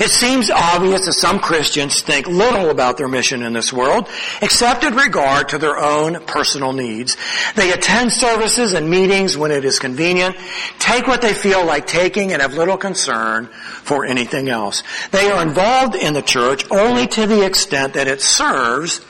It 0.00 0.10
seems 0.10 0.50
obvious 0.50 1.04
that 1.06 1.12
some 1.12 1.38
Christians 1.40 2.00
think 2.02 2.26
little 2.26 2.70
about 2.70 2.96
their 2.96 3.08
mission 3.08 3.42
in 3.42 3.52
this 3.52 3.72
world, 3.72 4.08
except 4.42 4.84
in 4.84 4.94
regard 4.94 5.50
to 5.50 5.58
their 5.58 5.78
own 5.78 6.24
personal 6.26 6.72
needs. 6.72 7.16
They 7.54 7.72
attend 7.72 8.12
services 8.12 8.72
and 8.72 8.88
meetings 8.88 9.36
when 9.36 9.50
it 9.50 9.64
is 9.64 9.78
convenient, 9.78 10.36
take 10.78 11.06
what 11.06 11.22
they 11.22 11.34
feel 11.34 11.64
like 11.64 11.86
taking, 11.86 12.32
and 12.32 12.42
have 12.42 12.54
little 12.54 12.76
concern 12.76 13.46
for 13.46 14.04
anything 14.04 14.48
else. 14.48 14.82
They 15.10 15.30
are 15.30 15.42
involved 15.42 15.94
in 15.94 16.14
the 16.14 16.22
church 16.22 16.64
only 16.70 17.06
to 17.08 17.26
the 17.26 17.44
extent 17.44 17.94
that 17.94 18.08
it 18.08 18.20
serves 18.20 19.00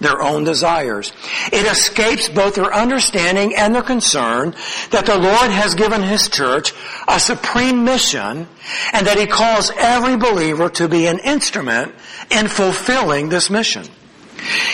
their 0.00 0.20
own 0.22 0.44
desires. 0.44 1.12
It 1.52 1.70
escapes 1.70 2.28
both 2.28 2.54
their 2.54 2.72
understanding 2.74 3.54
and 3.54 3.74
their 3.74 3.82
concern 3.82 4.54
that 4.90 5.06
the 5.06 5.18
Lord 5.18 5.50
has 5.50 5.74
given 5.74 6.02
His 6.02 6.28
church 6.28 6.72
a 7.06 7.20
supreme 7.20 7.84
mission 7.84 8.48
and 8.92 9.06
that 9.06 9.18
He 9.18 9.26
calls 9.26 9.70
every 9.76 10.16
believer 10.16 10.68
to 10.70 10.88
be 10.88 11.06
an 11.06 11.18
instrument 11.20 11.94
in 12.30 12.48
fulfilling 12.48 13.28
this 13.28 13.50
mission. 13.50 13.84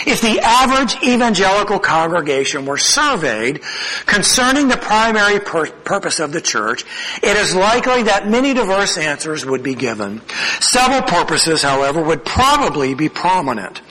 If 0.05 0.21
the 0.21 0.39
average 0.39 0.95
evangelical 1.03 1.79
congregation 1.79 2.65
were 2.65 2.77
surveyed 2.77 3.61
concerning 4.05 4.69
the 4.69 4.77
primary 4.77 5.39
pur- 5.39 5.69
purpose 5.69 6.19
of 6.19 6.31
the 6.31 6.41
church, 6.41 6.85
it 7.21 7.35
is 7.35 7.53
likely 7.53 8.03
that 8.03 8.29
many 8.29 8.53
diverse 8.53 8.97
answers 8.97 9.45
would 9.45 9.63
be 9.63 9.75
given. 9.75 10.21
Several 10.61 11.01
purposes, 11.01 11.61
however, 11.61 12.01
would 12.01 12.23
probably 12.23 12.93
be 12.93 13.09
prominent. 13.09 13.81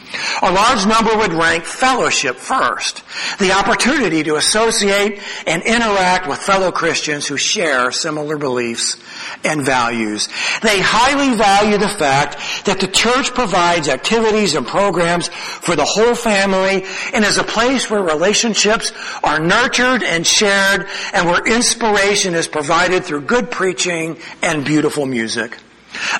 A 0.42 0.52
large 0.52 0.86
number 0.86 1.16
would 1.16 1.32
rank 1.32 1.64
fellowship 1.64 2.36
first. 2.36 3.02
The 3.38 3.52
opportunity 3.52 4.22
to 4.24 4.36
associate 4.36 5.20
and 5.46 5.62
interact 5.62 6.28
with 6.28 6.38
fellow 6.38 6.70
Christians 6.70 7.26
who 7.26 7.36
share 7.36 7.90
similar 7.90 8.36
beliefs 8.36 8.96
and 9.44 9.64
values. 9.64 10.28
They 10.62 10.80
highly 10.80 11.36
value 11.36 11.78
the 11.78 11.88
fact 11.88 12.36
that 12.66 12.80
the 12.80 12.88
church 12.88 13.34
provides 13.34 13.88
activities 13.88 14.54
and 14.54 14.66
programs 14.66 15.28
for 15.28 15.76
the 15.76 15.84
whole 15.84 16.14
family 16.14 16.84
and 17.12 17.24
is 17.24 17.38
a 17.38 17.44
place 17.44 17.90
where 17.90 18.02
relationships 18.02 18.92
are 19.22 19.38
nurtured 19.38 20.02
and 20.02 20.26
shared 20.26 20.86
and 21.12 21.26
where 21.26 21.46
inspiration 21.46 22.34
is 22.34 22.48
provided 22.48 23.04
through 23.04 23.22
good 23.22 23.50
preaching 23.50 24.18
and 24.42 24.64
beautiful 24.64 25.06
music. 25.06 25.58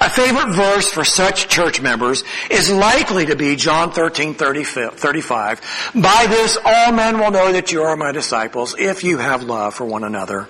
A 0.01 0.09
favorite 0.09 0.55
verse 0.55 0.91
for 0.91 1.05
such 1.05 1.49
church 1.49 1.81
members 1.81 2.25
is 2.51 2.71
likely 2.71 3.27
to 3.27 3.37
be 3.37 3.57
John 3.57 3.93
13, 3.93 4.35
35. 4.35 5.91
By 5.95 6.27
this 6.29 6.59
all 6.65 6.93
men 6.93 7.19
will 7.19 7.31
know 7.31 7.53
that 7.53 7.73
you 7.73 7.83
are 7.83 7.97
my 7.97 8.13
disciples 8.13 8.75
if 8.79 9.05
you 9.05 9.19
have 9.19 9.43
love 9.43 9.75
for 9.75 9.85
one 9.85 10.05
another. 10.05 10.49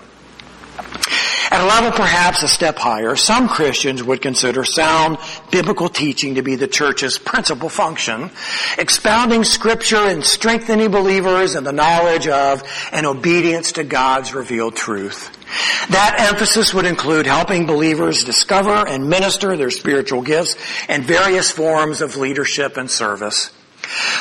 At 1.51 1.61
a 1.61 1.67
level 1.67 1.93
perhaps 1.93 2.43
a 2.43 2.49
step 2.49 2.77
higher, 2.77 3.15
some 3.15 3.49
Christians 3.49 4.03
would 4.03 4.21
consider 4.21 4.65
sound 4.65 5.19
biblical 5.51 5.89
teaching 5.89 6.35
to 6.35 6.43
be 6.43 6.57
the 6.57 6.67
church's 6.67 7.19
principal 7.19 7.69
function, 7.69 8.31
expounding 8.79 9.45
scripture 9.45 10.09
and 10.09 10.25
strengthening 10.25 10.91
believers 10.91 11.55
in 11.55 11.63
the 11.63 11.73
knowledge 11.73 12.27
of 12.27 12.63
and 12.93 13.07
obedience 13.07 13.73
to 13.73 13.85
God's 13.85 14.35
revealed 14.35 14.75
truth. 14.75 15.36
That 15.91 16.17
emphasis 16.19 16.75
would 16.75 16.87
include 16.87 17.27
helping 17.27 17.67
believers 17.67 18.25
discover 18.25 18.87
and 18.87 19.09
minister 19.09 19.57
their 19.57 19.71
spiritual 19.71 20.23
gifts 20.23 20.57
and 20.89 21.05
various 21.05 21.51
forms 21.51 22.01
of 22.01 22.17
leadership 22.17 22.77
and 22.77 22.91
service. 22.91 23.51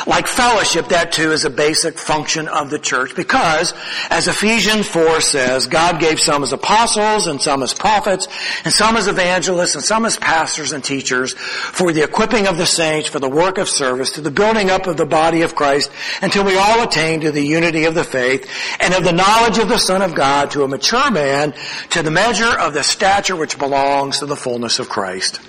Like 0.07 0.28
fellowship, 0.28 0.89
that 0.89 1.11
too 1.11 1.32
is 1.32 1.45
a 1.45 1.49
basic 1.49 1.97
function 1.97 2.47
of 2.47 2.70
the 2.70 2.80
church 2.80 3.16
because, 3.16 3.74
as 4.09 4.28
Ephesians 4.28 4.88
4 4.88 5.22
says, 5.22 5.68
God 5.68 5.99
gave 5.99 6.20
some 6.20 6.43
as 6.43 6.53
apostles 6.53 7.28
and 7.28 7.41
some 7.41 7.63
as 7.63 7.74
prophets 7.74 8.28
and 8.63 8.74
some 8.74 8.97
as 8.97 9.07
evangelists 9.07 9.76
and 9.76 9.84
some 9.84 10.05
as 10.05 10.18
pastors 10.18 10.72
and 10.72 10.84
teachers 10.84 11.34
for 11.34 11.91
the 11.91 12.03
equipping 12.03 12.47
of 12.47 12.57
the 12.57 12.66
saints 12.66 13.09
for 13.09 13.20
the 13.20 13.30
work 13.30 13.57
of 13.57 13.70
service 13.70 14.11
to 14.11 14.22
the 14.22 14.32
building 14.32 14.70
up 14.70 14.88
of 14.88 14.97
the 14.97 15.05
body 15.05 15.41
of 15.41 15.55
Christ 15.55 15.91
until 16.22 16.45
we 16.45 16.57
all 16.57 16.84
attain 16.84 17.22
to 17.22 17.32
the 17.32 17.41
unity 17.41 17.86
of 17.86 17.95
the 17.95 18.03
faith 18.03 18.49
and 18.80 18.93
of 18.93 19.03
the 19.03 19.11
knowledge 19.11 19.57
of 19.57 19.70
the 19.70 19.78
Son 19.78 20.01
of 20.01 20.16
God 20.16 20.51
to 20.51 20.63
a 20.63 20.68
mature 20.68 21.11
man 21.11 21.53
to 21.91 22.03
the 22.03 22.11
measure 22.11 22.57
of 22.57 22.74
the 22.74 22.84
stature 22.84 23.36
which 23.36 23.57
belongs 23.57 24.20
to 24.20 24.26
the 24.26 24.36
fullness 24.36 24.80
of 24.80 24.89
Christ. 24.89 25.39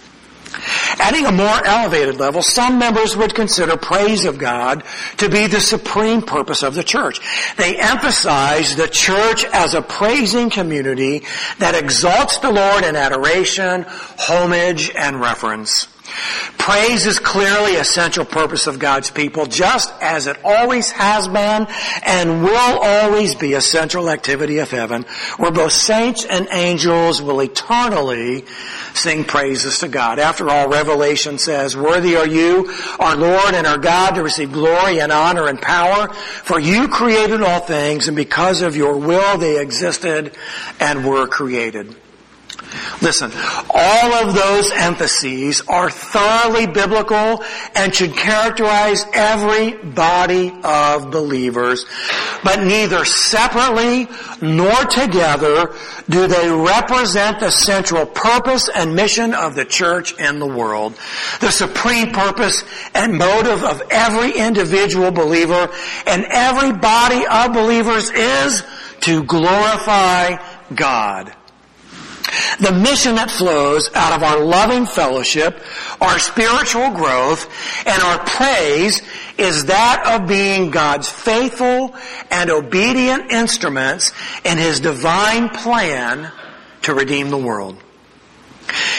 Adding 0.98 1.26
a 1.26 1.32
more 1.32 1.64
elevated 1.64 2.16
level, 2.16 2.42
some 2.42 2.78
members 2.78 3.16
would 3.16 3.34
consider 3.34 3.76
praise 3.76 4.24
of 4.24 4.38
God 4.38 4.84
to 5.18 5.28
be 5.28 5.46
the 5.46 5.60
supreme 5.60 6.22
purpose 6.22 6.62
of 6.62 6.74
the 6.74 6.84
church. 6.84 7.20
They 7.56 7.78
emphasize 7.78 8.76
the 8.76 8.88
church 8.88 9.44
as 9.44 9.74
a 9.74 9.82
praising 9.82 10.50
community 10.50 11.24
that 11.58 11.74
exalts 11.74 12.38
the 12.38 12.52
Lord 12.52 12.84
in 12.84 12.96
adoration, 12.96 13.84
homage, 13.88 14.90
and 14.94 15.20
reverence. 15.20 15.88
Praise 16.58 17.06
is 17.06 17.18
clearly 17.18 17.76
a 17.76 17.84
central 17.84 18.26
purpose 18.26 18.66
of 18.66 18.78
God's 18.78 19.10
people, 19.10 19.46
just 19.46 19.92
as 20.00 20.26
it 20.26 20.36
always 20.44 20.90
has 20.90 21.28
been 21.28 21.66
and 22.04 22.42
will 22.42 22.78
always 22.80 23.34
be 23.34 23.54
a 23.54 23.60
central 23.60 24.10
activity 24.10 24.58
of 24.58 24.70
heaven, 24.70 25.04
where 25.36 25.50
both 25.50 25.72
saints 25.72 26.24
and 26.24 26.48
angels 26.50 27.22
will 27.22 27.40
eternally 27.40 28.44
sing 28.94 29.24
praises 29.24 29.78
to 29.80 29.88
God. 29.88 30.18
After 30.18 30.48
all, 30.48 30.68
Revelation 30.68 31.38
says, 31.38 31.76
Worthy 31.76 32.16
are 32.16 32.26
you, 32.26 32.72
our 32.98 33.16
Lord 33.16 33.54
and 33.54 33.66
our 33.66 33.78
God, 33.78 34.14
to 34.14 34.22
receive 34.22 34.52
glory 34.52 35.00
and 35.00 35.12
honor 35.12 35.46
and 35.48 35.60
power, 35.60 36.12
for 36.12 36.58
you 36.58 36.88
created 36.88 37.42
all 37.42 37.60
things, 37.60 38.08
and 38.08 38.16
because 38.16 38.62
of 38.62 38.76
your 38.76 38.96
will 38.96 39.38
they 39.38 39.60
existed 39.60 40.34
and 40.80 41.06
were 41.06 41.26
created. 41.26 41.94
Listen, 43.02 43.30
all 43.70 44.14
of 44.14 44.34
those 44.34 44.72
emphases 44.72 45.62
are 45.68 45.90
thoroughly 45.90 46.66
biblical 46.66 47.44
and 47.74 47.94
should 47.94 48.14
characterize 48.16 49.04
every 49.12 49.72
body 49.72 50.52
of 50.64 51.10
believers, 51.10 51.84
but 52.42 52.62
neither 52.62 53.04
separately 53.04 54.08
nor 54.40 54.74
together 54.86 55.74
do 56.08 56.26
they 56.26 56.50
represent 56.50 57.40
the 57.40 57.50
central 57.50 58.06
purpose 58.06 58.68
and 58.74 58.94
mission 58.94 59.34
of 59.34 59.54
the 59.54 59.64
church 59.64 60.14
and 60.18 60.40
the 60.40 60.46
world. 60.46 60.94
The 61.40 61.50
supreme 61.50 62.12
purpose 62.12 62.64
and 62.94 63.18
motive 63.18 63.62
of 63.62 63.82
every 63.90 64.32
individual 64.32 65.10
believer 65.10 65.68
and 66.06 66.24
every 66.30 66.72
body 66.72 67.26
of 67.26 67.52
believers 67.52 68.10
is 68.10 68.62
to 69.00 69.24
glorify 69.24 70.36
God. 70.74 71.32
The 72.60 72.72
mission 72.72 73.16
that 73.16 73.30
flows 73.30 73.90
out 73.94 74.12
of 74.12 74.22
our 74.22 74.40
loving 74.44 74.86
fellowship, 74.86 75.60
our 76.00 76.18
spiritual 76.18 76.90
growth, 76.90 77.48
and 77.86 78.02
our 78.02 78.18
praise 78.24 79.02
is 79.38 79.66
that 79.66 80.02
of 80.06 80.28
being 80.28 80.70
God's 80.70 81.08
faithful 81.08 81.94
and 82.30 82.50
obedient 82.50 83.30
instruments 83.30 84.12
in 84.44 84.58
His 84.58 84.80
divine 84.80 85.48
plan 85.50 86.30
to 86.82 86.94
redeem 86.94 87.30
the 87.30 87.38
world. 87.38 87.82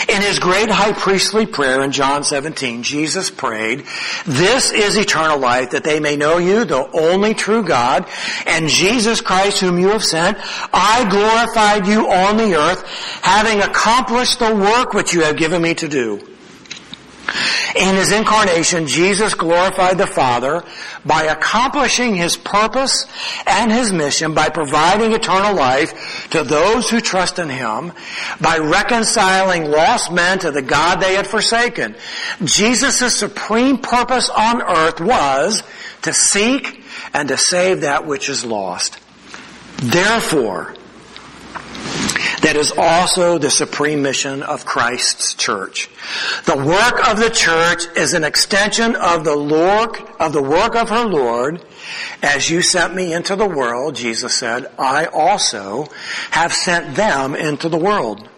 In 0.07 0.21
his 0.21 0.39
great 0.39 0.69
high 0.69 0.93
priestly 0.93 1.45
prayer 1.45 1.83
in 1.83 1.91
John 1.91 2.23
17, 2.23 2.83
Jesus 2.83 3.29
prayed, 3.29 3.85
This 4.25 4.71
is 4.71 4.97
eternal 4.97 5.39
life, 5.39 5.71
that 5.71 5.83
they 5.83 5.99
may 5.99 6.15
know 6.15 6.37
you, 6.37 6.63
the 6.65 6.89
only 6.91 7.33
true 7.33 7.63
God, 7.63 8.07
and 8.45 8.69
Jesus 8.69 9.21
Christ 9.21 9.59
whom 9.59 9.79
you 9.79 9.89
have 9.89 10.03
sent. 10.03 10.37
I 10.73 11.07
glorified 11.09 11.87
you 11.87 12.09
on 12.09 12.37
the 12.37 12.55
earth, 12.55 12.85
having 13.21 13.61
accomplished 13.61 14.39
the 14.39 14.55
work 14.55 14.93
which 14.93 15.13
you 15.13 15.23
have 15.23 15.37
given 15.37 15.61
me 15.61 15.73
to 15.75 15.87
do. 15.87 16.36
In 17.75 17.95
his 17.95 18.11
incarnation, 18.11 18.87
Jesus 18.87 19.33
glorified 19.33 19.97
the 19.97 20.07
Father 20.07 20.63
by 21.05 21.23
accomplishing 21.23 22.15
his 22.15 22.37
purpose 22.37 23.05
and 23.45 23.71
his 23.71 23.91
mission 23.91 24.33
by 24.33 24.49
providing 24.49 25.11
eternal 25.11 25.53
life 25.53 26.29
to 26.31 26.43
those 26.43 26.89
who 26.89 27.01
trust 27.01 27.37
in 27.37 27.49
him, 27.49 27.91
by 28.39 28.57
reconciling 28.57 29.69
lost 29.69 30.11
men 30.11 30.39
to 30.39 30.51
the 30.51 30.61
God 30.61 31.01
they 31.01 31.15
had 31.15 31.27
forsaken. 31.27 31.95
Jesus' 32.43 33.15
supreme 33.15 33.77
purpose 33.77 34.29
on 34.29 34.61
earth 34.61 35.01
was 35.01 35.63
to 36.03 36.13
seek 36.13 36.83
and 37.13 37.27
to 37.27 37.37
save 37.37 37.81
that 37.81 38.05
which 38.05 38.29
is 38.29 38.45
lost. 38.45 38.99
Therefore, 39.77 40.73
that 42.47 42.55
is 42.55 42.71
also 42.77 43.37
the 43.37 43.49
supreme 43.49 44.01
mission 44.01 44.41
of 44.41 44.65
Christ's 44.65 45.33
church. 45.33 45.89
The 46.45 46.55
work 46.55 47.05
of 47.09 47.19
the 47.19 47.29
church 47.29 47.85
is 47.97 48.13
an 48.13 48.23
extension 48.23 48.95
of 48.95 49.25
the 49.25 49.35
of 50.17 50.31
the 50.31 50.41
work 50.41 50.73
of 50.77 50.87
her 50.87 51.03
Lord. 51.03 51.61
As 52.23 52.49
you 52.49 52.61
sent 52.61 52.95
me 52.95 53.13
into 53.13 53.35
the 53.35 53.45
world, 53.45 53.95
Jesus 53.95 54.33
said, 54.33 54.71
I 54.79 55.07
also 55.07 55.87
have 56.31 56.53
sent 56.53 56.95
them 56.95 57.35
into 57.35 57.67
the 57.67 57.77
world. 57.77 58.29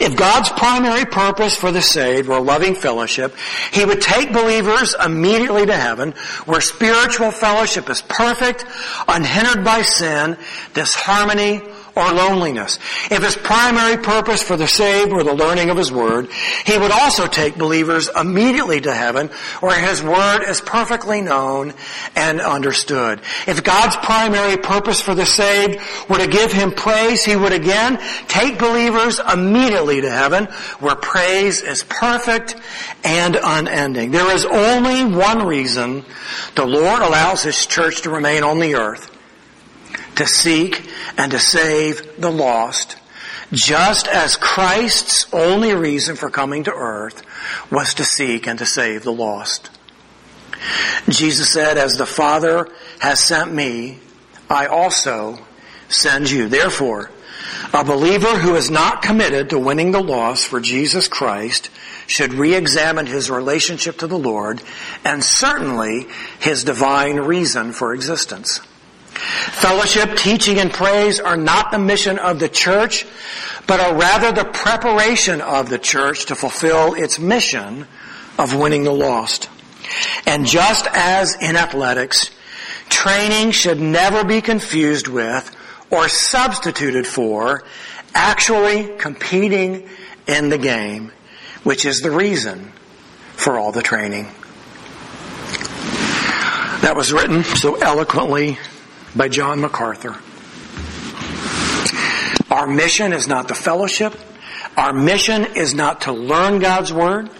If 0.00 0.16
God's 0.16 0.50
primary 0.50 1.06
purpose 1.06 1.56
for 1.56 1.72
the 1.72 1.80
saved 1.80 2.28
were 2.28 2.40
loving 2.40 2.74
fellowship, 2.74 3.34
He 3.72 3.86
would 3.86 4.02
take 4.02 4.34
believers 4.34 4.94
immediately 5.02 5.64
to 5.64 5.76
heaven 5.76 6.12
where 6.44 6.60
spiritual 6.60 7.30
fellowship 7.30 7.88
is 7.88 8.02
perfect, 8.02 8.66
unhindered 9.08 9.64
by 9.64 9.80
sin, 9.80 10.36
disharmony, 10.74 11.62
or 12.00 12.12
loneliness. 12.12 12.78
If 13.10 13.22
his 13.22 13.36
primary 13.36 14.02
purpose 14.02 14.42
for 14.42 14.56
the 14.56 14.66
saved 14.66 15.12
were 15.12 15.22
the 15.22 15.34
learning 15.34 15.70
of 15.70 15.76
his 15.76 15.92
word, 15.92 16.28
he 16.64 16.78
would 16.78 16.90
also 16.90 17.26
take 17.26 17.58
believers 17.58 18.08
immediately 18.08 18.80
to 18.80 18.92
heaven 18.92 19.28
where 19.60 19.78
his 19.78 20.02
word 20.02 20.42
is 20.48 20.60
perfectly 20.60 21.20
known 21.20 21.74
and 22.16 22.40
understood. 22.40 23.20
If 23.46 23.62
God's 23.62 23.96
primary 23.96 24.56
purpose 24.56 25.00
for 25.00 25.14
the 25.14 25.26
saved 25.26 25.80
were 26.08 26.18
to 26.18 26.26
give 26.26 26.52
him 26.52 26.72
praise, 26.72 27.24
he 27.24 27.36
would 27.36 27.52
again 27.52 28.00
take 28.28 28.58
believers 28.58 29.20
immediately 29.20 30.00
to 30.00 30.10
heaven 30.10 30.46
where 30.78 30.96
praise 30.96 31.62
is 31.62 31.84
perfect 31.84 32.56
and 33.04 33.36
unending. 33.42 34.10
There 34.10 34.34
is 34.34 34.46
only 34.46 35.04
one 35.04 35.46
reason 35.46 36.04
the 36.54 36.66
Lord 36.66 37.02
allows 37.02 37.42
his 37.42 37.66
church 37.66 38.02
to 38.02 38.10
remain 38.10 38.42
on 38.42 38.58
the 38.58 38.74
earth 38.76 39.19
to 40.16 40.26
seek 40.26 40.88
and 41.16 41.32
to 41.32 41.38
save 41.38 42.20
the 42.20 42.30
lost, 42.30 42.96
just 43.52 44.06
as 44.06 44.36
Christ's 44.36 45.32
only 45.32 45.74
reason 45.74 46.16
for 46.16 46.30
coming 46.30 46.64
to 46.64 46.72
earth 46.72 47.22
was 47.70 47.94
to 47.94 48.04
seek 48.04 48.46
and 48.46 48.58
to 48.58 48.66
save 48.66 49.02
the 49.02 49.12
lost. 49.12 49.70
Jesus 51.08 51.50
said, 51.50 51.78
as 51.78 51.94
the 51.94 52.06
Father 52.06 52.68
has 53.00 53.18
sent 53.18 53.52
me, 53.52 53.98
I 54.48 54.66
also 54.66 55.38
send 55.88 56.30
you. 56.30 56.48
Therefore, 56.48 57.10
a 57.72 57.84
believer 57.84 58.38
who 58.38 58.56
is 58.56 58.70
not 58.70 59.02
committed 59.02 59.50
to 59.50 59.58
winning 59.58 59.92
the 59.92 60.02
lost 60.02 60.46
for 60.46 60.60
Jesus 60.60 61.08
Christ 61.08 61.70
should 62.06 62.34
re-examine 62.34 63.06
his 63.06 63.30
relationship 63.30 63.98
to 63.98 64.06
the 64.06 64.18
Lord 64.18 64.60
and 65.04 65.22
certainly 65.22 66.06
his 66.40 66.64
divine 66.64 67.16
reason 67.16 67.72
for 67.72 67.94
existence. 67.94 68.60
Fellowship, 69.20 70.16
teaching, 70.16 70.58
and 70.58 70.72
praise 70.72 71.20
are 71.20 71.36
not 71.36 71.70
the 71.70 71.78
mission 71.78 72.18
of 72.18 72.38
the 72.38 72.48
church, 72.48 73.06
but 73.66 73.78
are 73.78 73.94
rather 73.94 74.32
the 74.32 74.44
preparation 74.44 75.40
of 75.40 75.68
the 75.68 75.78
church 75.78 76.26
to 76.26 76.34
fulfill 76.34 76.94
its 76.94 77.18
mission 77.18 77.86
of 78.38 78.56
winning 78.56 78.84
the 78.84 78.92
lost. 78.92 79.50
And 80.26 80.46
just 80.46 80.86
as 80.92 81.36
in 81.40 81.56
athletics, 81.56 82.30
training 82.88 83.50
should 83.50 83.80
never 83.80 84.24
be 84.24 84.40
confused 84.40 85.08
with 85.08 85.54
or 85.90 86.08
substituted 86.08 87.06
for 87.06 87.64
actually 88.14 88.96
competing 88.96 89.88
in 90.26 90.48
the 90.48 90.58
game, 90.58 91.12
which 91.62 91.84
is 91.84 92.00
the 92.00 92.10
reason 92.10 92.72
for 93.32 93.58
all 93.58 93.72
the 93.72 93.82
training. 93.82 94.24
That 96.82 96.94
was 96.96 97.12
written 97.12 97.44
so 97.44 97.74
eloquently 97.74 98.58
by 99.14 99.28
John 99.28 99.60
MacArthur. 99.60 100.16
Our 102.50 102.66
mission 102.66 103.12
is 103.12 103.28
not 103.28 103.48
the 103.48 103.54
fellowship. 103.54 104.14
Our 104.76 104.92
mission 104.92 105.56
is 105.56 105.74
not 105.74 106.02
to 106.02 106.12
learn 106.12 106.58
God's 106.58 106.92
Word. 106.92 107.30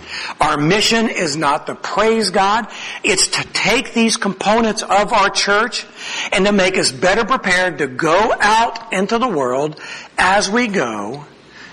Our 0.40 0.56
mission 0.56 1.08
is 1.08 1.36
not 1.36 1.66
to 1.66 1.74
praise 1.74 2.30
God. 2.30 2.66
It's 3.02 3.28
to 3.28 3.44
take 3.52 3.92
these 3.92 4.16
components 4.16 4.82
of 4.82 5.12
our 5.12 5.30
church 5.30 5.86
and 6.32 6.44
to 6.46 6.52
make 6.52 6.76
us 6.76 6.92
better 6.92 7.24
prepared 7.24 7.78
to 7.78 7.86
go 7.86 8.34
out 8.40 8.92
into 8.92 9.18
the 9.18 9.28
world 9.28 9.80
as 10.18 10.50
we 10.50 10.66
go 10.66 11.24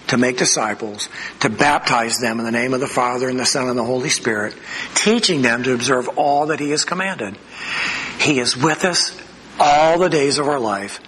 to 0.08 0.18
make 0.18 0.38
disciples, 0.38 1.10
to 1.42 1.50
baptize 1.50 2.18
them 2.20 2.40
in 2.40 2.46
the 2.46 2.52
name 2.52 2.74
of 2.74 2.80
the 2.80 2.88
Father 2.88 3.28
and 3.28 3.40
the 3.40 3.46
Son 3.46 3.68
and 3.68 3.78
the 3.78 3.84
Holy 3.84 4.10
Spirit, 4.10 4.56
teaching 4.96 5.42
them 5.42 5.64
to 5.64 5.74
observe 5.74 6.08
all 6.18 6.48
that 6.48 6.60
He 6.60 6.70
has 6.70 6.86
commanded. 6.86 7.38
He 8.20 8.40
is 8.40 8.56
with 8.56 8.86
us 8.86 9.12
all 9.60 10.00
the 10.00 10.10
days 10.10 10.38
of 10.38 10.48
our 10.48 10.60
life 10.60 11.00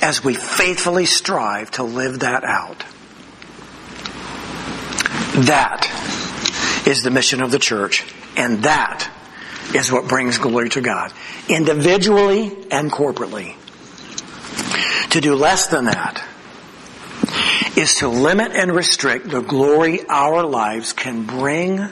as 0.00 0.22
we 0.22 0.34
faithfully 0.34 1.06
strive 1.06 1.70
to 1.72 1.82
live 1.82 2.20
that 2.20 2.44
out. 2.44 2.84
That 5.46 5.88
is 6.86 7.02
the 7.02 7.10
mission 7.10 7.42
of 7.42 7.50
the 7.50 7.58
church, 7.58 8.04
and 8.36 8.64
that 8.64 9.10
is 9.74 9.90
what 9.90 10.08
brings 10.08 10.38
glory 10.38 10.68
to 10.70 10.80
God, 10.80 11.12
individually 11.48 12.56
and 12.70 12.90
corporately. 12.92 13.56
To 15.10 15.20
do 15.20 15.34
less 15.34 15.68
than 15.68 15.86
that 15.86 16.22
is 17.76 17.96
to 17.96 18.08
limit 18.08 18.52
and 18.52 18.74
restrict 18.74 19.28
the 19.30 19.40
glory 19.40 20.06
our 20.08 20.44
lives 20.44 20.92
can 20.92 21.24
bring 21.24 21.88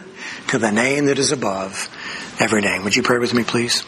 to 0.48 0.58
the 0.58 0.70
name 0.70 1.06
that 1.06 1.18
is 1.18 1.32
above 1.32 1.88
every 2.38 2.60
name. 2.60 2.84
Would 2.84 2.96
you 2.96 3.02
pray 3.02 3.18
with 3.18 3.32
me, 3.32 3.44
please? 3.44 3.84